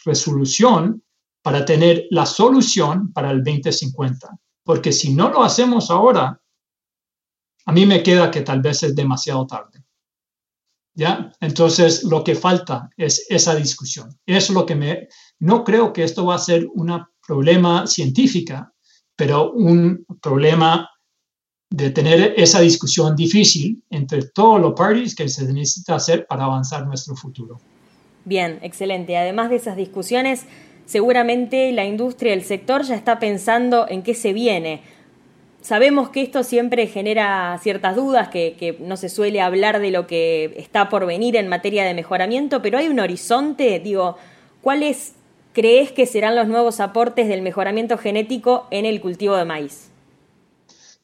resolución 0.05 1.03
para 1.43 1.67
tener 1.67 2.07
la 2.11 2.25
solución 2.25 3.13
para 3.13 3.31
el 3.31 3.45
2050. 3.45 4.39
Porque 4.65 4.91
si 4.91 5.13
no 5.13 5.29
lo 5.29 5.43
hacemos 5.43 5.91
ahora, 5.91 6.41
a 7.67 7.73
mí 7.73 7.85
me 7.85 8.03
queda 8.03 8.31
que 8.31 8.41
tal 8.41 8.63
vez 8.63 8.83
es 8.83 8.97
demasiado 8.97 9.47
tarde. 9.47 9.85
¿Ya? 10.95 11.31
Entonces, 11.39 12.05
lo 12.05 12.25
que 12.25 12.35
falta 12.35 12.89
es 12.97 13.27
esa 13.29 13.55
discusión. 13.55 14.19
Es 14.25 14.49
lo 14.49 14.65
que 14.65 14.75
me... 14.77 15.09
No 15.41 15.63
creo 15.63 15.93
que 15.93 16.05
esto 16.05 16.25
va 16.25 16.37
a 16.37 16.39
ser 16.39 16.67
un 16.75 17.05
problema 17.25 17.87
científica, 17.87 18.73
pero 19.15 19.53
un 19.53 20.07
problema 20.21 20.89
de 21.71 21.91
tener 21.91 22.35
esa 22.37 22.61
discusión 22.61 23.15
difícil 23.15 23.83
entre 23.91 24.23
todos 24.23 24.61
los 24.61 24.75
parties 24.75 25.15
que 25.15 25.29
se 25.29 25.51
necesita 25.53 25.97
hacer 25.97 26.27
para 26.27 26.45
avanzar 26.45 26.87
nuestro 26.87 27.15
futuro. 27.15 27.61
Bien, 28.25 28.59
excelente. 28.63 29.17
Además 29.17 29.51
de 29.51 29.57
esas 29.57 29.77
discusiones, 29.77 30.45
seguramente 30.87 31.73
la 31.73 31.85
industria, 31.85 32.33
el 32.33 32.43
sector 32.43 32.83
ya 32.83 32.95
está 32.95 33.19
pensando 33.19 33.87
en 33.89 34.03
qué 34.03 34.15
se 34.15 34.33
viene 34.33 34.83
Sabemos 35.61 36.11
que 36.11 36.23
esto 36.23 36.45
siempre 36.45 36.87
genera 36.87 37.59
ciertas 37.61 37.97
dudas, 37.97 38.29
que, 38.29 38.77
no 38.81 38.97
se 38.97 39.09
suele 39.09 39.41
hablar 39.41 39.81
de 39.81 39.91
lo 39.91 40.07
que 40.07 40.55
está 40.57 40.89
por 40.89 41.05
venir 41.05 41.37
en 41.37 41.49
materia 41.49 41.85
de 41.85 41.95
mejoramiento, 41.95 42.63
pero 42.63 42.79
hay 42.79 42.89
un 42.89 43.01
horizonte, 43.01 43.81
digo, 43.81 44.17
¿cuáles 44.63 45.15
crees 45.53 45.91
que 45.91 46.07
serán 46.07 46.37
los 46.37 46.47
nuevos 46.47 46.79
aportes 46.79 47.27
del 47.29 47.43
mejoramiento 47.43 47.99
genético 47.99 48.67
en 48.71 48.87
el 48.87 49.01
cultivo 49.01 49.37
de 49.37 49.45
maíz? 49.45 49.88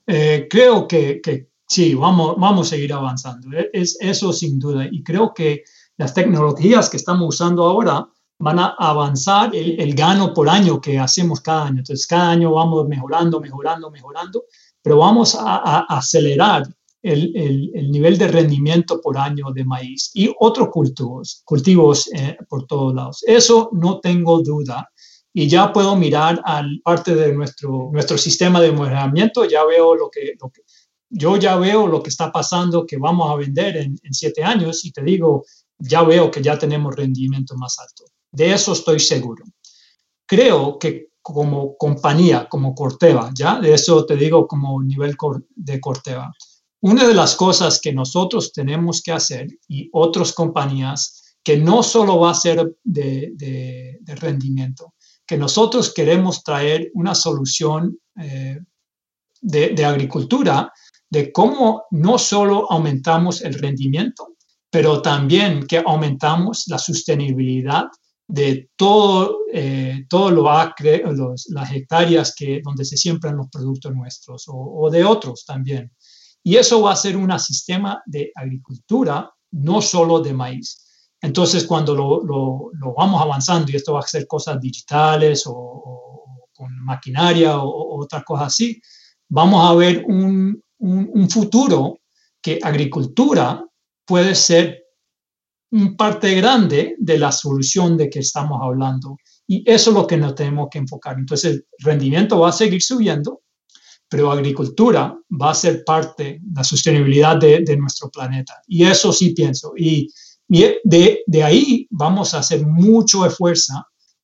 Eh, 0.07 0.47
creo 0.51 0.87
que, 0.87 1.21
sí, 1.67 1.95
vamos, 1.95 2.37
vamos 2.39 2.67
a 2.67 2.71
seguir 2.71 2.93
avanzando, 2.93 3.57
eh, 3.57 3.71
es, 3.73 3.97
eso 4.01 4.33
sin 4.33 4.59
duda, 4.59 4.87
y 4.91 5.03
creo 5.03 5.33
que 5.33 5.65
las 5.97 6.13
tecnologías 6.13 6.91
que 6.91 6.97
estamos 6.97 7.29
usando 7.29 7.65
ahora 7.65 8.07
van 8.39 8.59
a 8.59 8.75
avanzar 8.79 9.55
el, 9.55 9.95
gano 9.95 10.35
por 10.35 10.49
año 10.49 10.81
que 10.81 10.99
hacemos 10.99 11.41
cada 11.41 11.67
año. 11.67 11.79
Entonces, 11.79 12.07
cada 12.07 12.31
año 12.31 12.53
vamos 12.53 12.87
mejorando, 12.89 13.41
mejorando, 13.41 13.91
mejorando, 13.91 14.45
pero 14.83 14.99
vamos 14.99 15.37
a, 15.39 15.87
acelerar 15.89 16.67
el, 17.03 17.71
el, 17.75 17.91
nivel 17.91 18.19
de 18.19 18.29
rendimiento 18.29 19.01
por 19.01 19.17
año 19.19 19.47
de 19.53 19.65
maíz 19.65 20.11
y 20.15 20.35
otros 20.41 20.69
cultivos, 20.71 21.43
cultivos 21.45 22.11
eh, 22.13 22.37
por 22.49 22.67
todos 22.67 22.95
lados. 22.95 23.23
Eso 23.27 23.71
no 23.73 24.01
tengo 24.01 24.43
duda. 24.43 24.89
Y 25.35 25.49
ya 25.49 25.73
puedo 25.73 25.97
mirar 25.97 26.41
al 26.45 26.81
parte 26.83 27.15
de 27.15 27.35
nuestro, 27.35 27.91
nuestro 27.93 28.17
sistema 28.17 28.61
de 28.61 28.73
mejoramiento, 28.73 29.45
ya 29.45 29.65
veo 29.65 29.95
lo 29.95 30.09
que, 30.09 30.35
lo 30.41 30.49
que, 30.49 30.63
yo 31.11 31.37
ya 31.37 31.57
veo 31.57 31.87
lo 31.89 32.03
que 32.03 32.11
está 32.11 32.33
pasando, 32.33 32.87
que 32.87 32.97
vamos 32.97 33.31
a 33.31 33.37
vender 33.37 33.77
en, 33.77 33.97
en 34.03 34.15
siete 34.15 34.43
años 34.45 34.85
y 34.85 34.93
te 34.93 35.03
digo, 35.03 35.45
ya 35.79 36.03
veo 36.03 36.31
que 36.31 36.41
ya 36.41 36.57
tenemos 36.57 36.95
rendimiento 36.95 37.57
más 37.57 37.79
alto. 37.81 38.05
De 38.31 38.53
eso 38.53 38.73
estoy 38.73 39.01
seguro. 39.01 39.45
Creo 40.27 40.79
que 40.79 41.09
como 41.25 41.75
compañía, 41.79 42.47
como 42.51 42.75
Corteva, 42.75 43.31
¿ya? 43.35 43.59
De 43.59 43.73
eso 43.73 44.05
te 44.05 44.15
digo 44.15 44.47
como 44.47 44.83
nivel 44.83 45.17
de 45.57 45.81
Corteva. 45.81 46.31
Una 46.83 47.09
de 47.09 47.15
las 47.15 47.35
cosas 47.35 47.81
que 47.81 47.95
nosotros 47.95 48.53
tenemos 48.53 49.01
que 49.01 49.13
hacer 49.13 49.49
y 49.67 49.89
otras 49.95 50.35
compañías, 50.35 51.39
que 51.43 51.57
no 51.57 51.83
solo 51.83 52.19
va 52.21 52.33
a 52.33 52.35
ser 52.35 52.77
de, 52.85 53.99
rendimiento, 54.05 54.93
que 55.27 55.37
nosotros 55.37 55.93
queremos 55.93 56.43
traer 56.43 56.91
una 56.95 57.15
solución 57.15 57.99
eh, 58.17 58.59
de 59.41 59.85
agricultura 59.85 60.73
de 61.11 61.31
cómo 61.31 61.85
no 61.91 62.19
solo 62.19 62.71
aumentamos 62.71 63.43
el 63.43 63.55
rendimiento, 63.55 64.35
pero 64.71 65.01
también 65.01 65.67
que 65.69 65.79
aumentamos 65.79 66.65
la 66.67 66.79
sostenibilidad 66.79 67.85
de 68.27 68.71
todo, 68.75 69.39
eh, 69.53 70.05
todo 70.09 70.33
lo 70.33 70.51
acre, 70.51 71.05
las 71.51 71.73
hectáreas 71.73 72.35
que, 72.37 72.61
donde 72.65 72.85
se 72.85 72.97
siembran 72.97 73.37
los 73.37 73.49
productos 73.49 73.95
nuestros 73.95 74.45
o, 74.49 74.91
de 74.91 75.05
otros 75.05 75.45
también. 75.45 75.93
Y 76.43 76.57
eso 76.57 76.83
va 76.83 76.93
a 76.93 76.97
ser 76.97 77.17
un 77.17 77.39
sistema 77.39 78.03
de 78.07 78.33
agricultura, 78.35 79.31
no 79.53 79.81
solo 79.81 80.21
de 80.21 80.33
maíz. 80.33 80.84
Entonces, 81.25 81.65
cuando 81.65 81.95
lo, 81.95 82.23
lo, 82.23 82.95
vamos 82.95 83.21
avanzando, 83.21 83.73
y 83.73 83.77
esto 83.77 83.95
va 83.95 84.01
a 84.01 84.07
ser 84.07 84.27
cosas 84.27 84.61
digitales 84.61 85.45
o, 85.47 86.49
con 86.55 86.85
maquinaria 86.85 87.59
o, 87.59 88.03
otras 88.03 88.25
cosas 88.25 88.49
así, 88.49 88.81
vamos 89.29 89.69
a 89.69 89.75
ver 89.75 90.05
un, 90.07 90.63
un, 90.79 91.11
un 91.13 91.31
futuro 91.31 92.01
que 92.43 92.59
agricultura 92.63 93.65
puede 94.05 94.35
ser 94.35 94.85
parte 95.97 96.35
grande 96.35 96.95
de 96.99 97.19
la 97.19 97.33
solución 97.33 97.97
de 97.97 98.09
que 98.09 98.21
estamos 98.21 98.61
hablando. 98.63 99.17
Y 99.47 99.69
eso 99.69 99.91
es 99.91 99.97
lo 99.97 100.07
que 100.07 100.17
nos 100.17 100.35
tenemos 100.35 100.69
que 100.71 100.79
enfocar. 100.79 101.19
Entonces, 101.19 101.55
el 101.55 101.67
rendimiento 101.79 102.39
va 102.39 102.51
a 102.51 102.53
seguir 102.53 102.83
subiendo, 102.83 103.43
pero 104.09 104.31
agricultura 104.31 105.17
va 105.41 105.51
a 105.51 105.55
ser 105.55 105.83
parte 105.85 106.39
de 106.41 106.55
la 106.55 106.65
sostenibilidad 106.65 107.37
de, 107.39 107.77
nuestro 107.77 108.11
planeta. 108.11 108.55
Y 108.67 108.85
eso 108.85 109.13
sí 109.13 109.31
pienso. 109.31 109.73
Y, 109.77 110.09
de, 110.85 111.23
de, 111.27 111.43
ahí 111.43 111.87
vamos 111.91 112.35
a 112.35 112.39
hacer 112.39 112.67
mucho 112.67 113.27
esfuerzo 113.27 113.73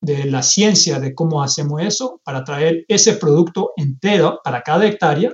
de 0.00 0.24
la 0.24 0.42
ciencia 0.42 0.98
de 0.98 1.14
cómo 1.14 1.42
hacemos 1.42 1.82
eso 1.82 2.20
para 2.24 2.44
traer 2.44 2.84
ese 2.88 3.14
producto 3.14 3.72
entero 3.76 4.40
para 4.42 4.62
cada 4.62 4.86
hectárea 4.86 5.30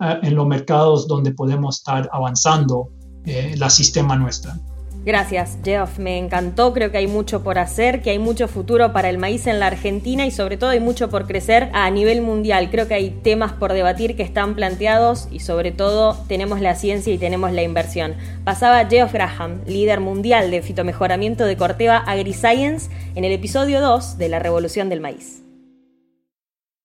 eh, 0.00 0.18
en 0.22 0.34
los 0.34 0.46
mercados 0.46 1.06
donde 1.06 1.32
podemos 1.32 1.78
estar 1.78 2.08
avanzando 2.12 2.90
eh, 3.24 3.54
la 3.56 3.70
sistema 3.70 4.16
nuestra. 4.16 4.56
Gracias, 5.06 5.58
Jeff. 5.64 6.00
Me 6.00 6.18
encantó. 6.18 6.72
Creo 6.72 6.90
que 6.90 6.98
hay 6.98 7.06
mucho 7.06 7.44
por 7.44 7.60
hacer, 7.60 8.02
que 8.02 8.10
hay 8.10 8.18
mucho 8.18 8.48
futuro 8.48 8.92
para 8.92 9.08
el 9.08 9.18
maíz 9.18 9.46
en 9.46 9.60
la 9.60 9.68
Argentina 9.68 10.26
y 10.26 10.32
sobre 10.32 10.56
todo 10.56 10.70
hay 10.70 10.80
mucho 10.80 11.08
por 11.10 11.28
crecer 11.28 11.70
a 11.74 11.88
nivel 11.90 12.22
mundial. 12.22 12.70
Creo 12.72 12.88
que 12.88 12.94
hay 12.94 13.10
temas 13.10 13.52
por 13.52 13.72
debatir 13.72 14.16
que 14.16 14.24
están 14.24 14.56
planteados 14.56 15.28
y 15.30 15.38
sobre 15.38 15.70
todo 15.70 16.16
tenemos 16.26 16.60
la 16.60 16.74
ciencia 16.74 17.14
y 17.14 17.18
tenemos 17.18 17.52
la 17.52 17.62
inversión. 17.62 18.16
Pasaba 18.42 18.84
Geoff 18.86 19.12
Graham, 19.12 19.60
líder 19.64 20.00
mundial 20.00 20.50
de 20.50 20.60
fitomejoramiento 20.60 21.44
de 21.44 21.56
Corteva 21.56 21.98
AgriScience, 21.98 22.90
en 23.14 23.24
el 23.24 23.30
episodio 23.30 23.80
2 23.80 24.18
de 24.18 24.28
la 24.28 24.40
Revolución 24.40 24.88
del 24.88 25.00
Maíz 25.00 25.45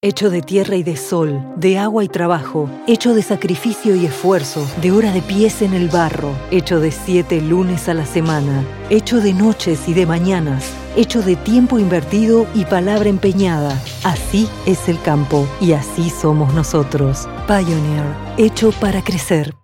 hecho 0.04 0.32
de 0.32 0.42
tierra 0.42 0.78
y 0.78 0.82
de 0.82 0.98
sol, 0.98 1.46
de 1.58 1.78
agua 1.78 2.04
y 2.04 2.08
trabajo, 2.08 2.68
hecho 2.88 3.14
de 3.14 3.22
sacrificio 3.22 3.96
y 3.96 4.08
esfuerzo, 4.08 4.68
de 4.82 4.92
hora 4.92 5.12
de 5.12 5.22
pies 5.22 5.62
en 5.62 5.76
el 5.76 5.90
barro, 5.90 6.34
hecho 6.50 6.80
de 6.80 6.90
siete 6.90 7.40
lunes 7.40 7.88
a 7.88 7.94
la 7.94 8.08
semana, 8.08 8.66
hecho 8.90 9.22
de 9.22 9.32
noches 9.32 9.88
y 9.88 9.94
de 9.94 10.08
mañanas, 10.08 10.74
hecho 10.96 11.22
de 11.22 11.36
tiempo 11.36 11.78
invertido 11.78 12.48
y 12.56 12.66
palabra 12.66 13.10
empeñada. 13.10 13.80
Así 14.04 14.50
es 14.66 14.90
el 14.90 15.00
campo 15.04 15.48
y 15.62 15.74
así 15.74 16.10
somos 16.10 16.52
nosotros. 16.56 17.30
Pioneer, 17.46 18.16
hecho 18.38 18.72
para 18.72 19.04
crecer. 19.04 19.61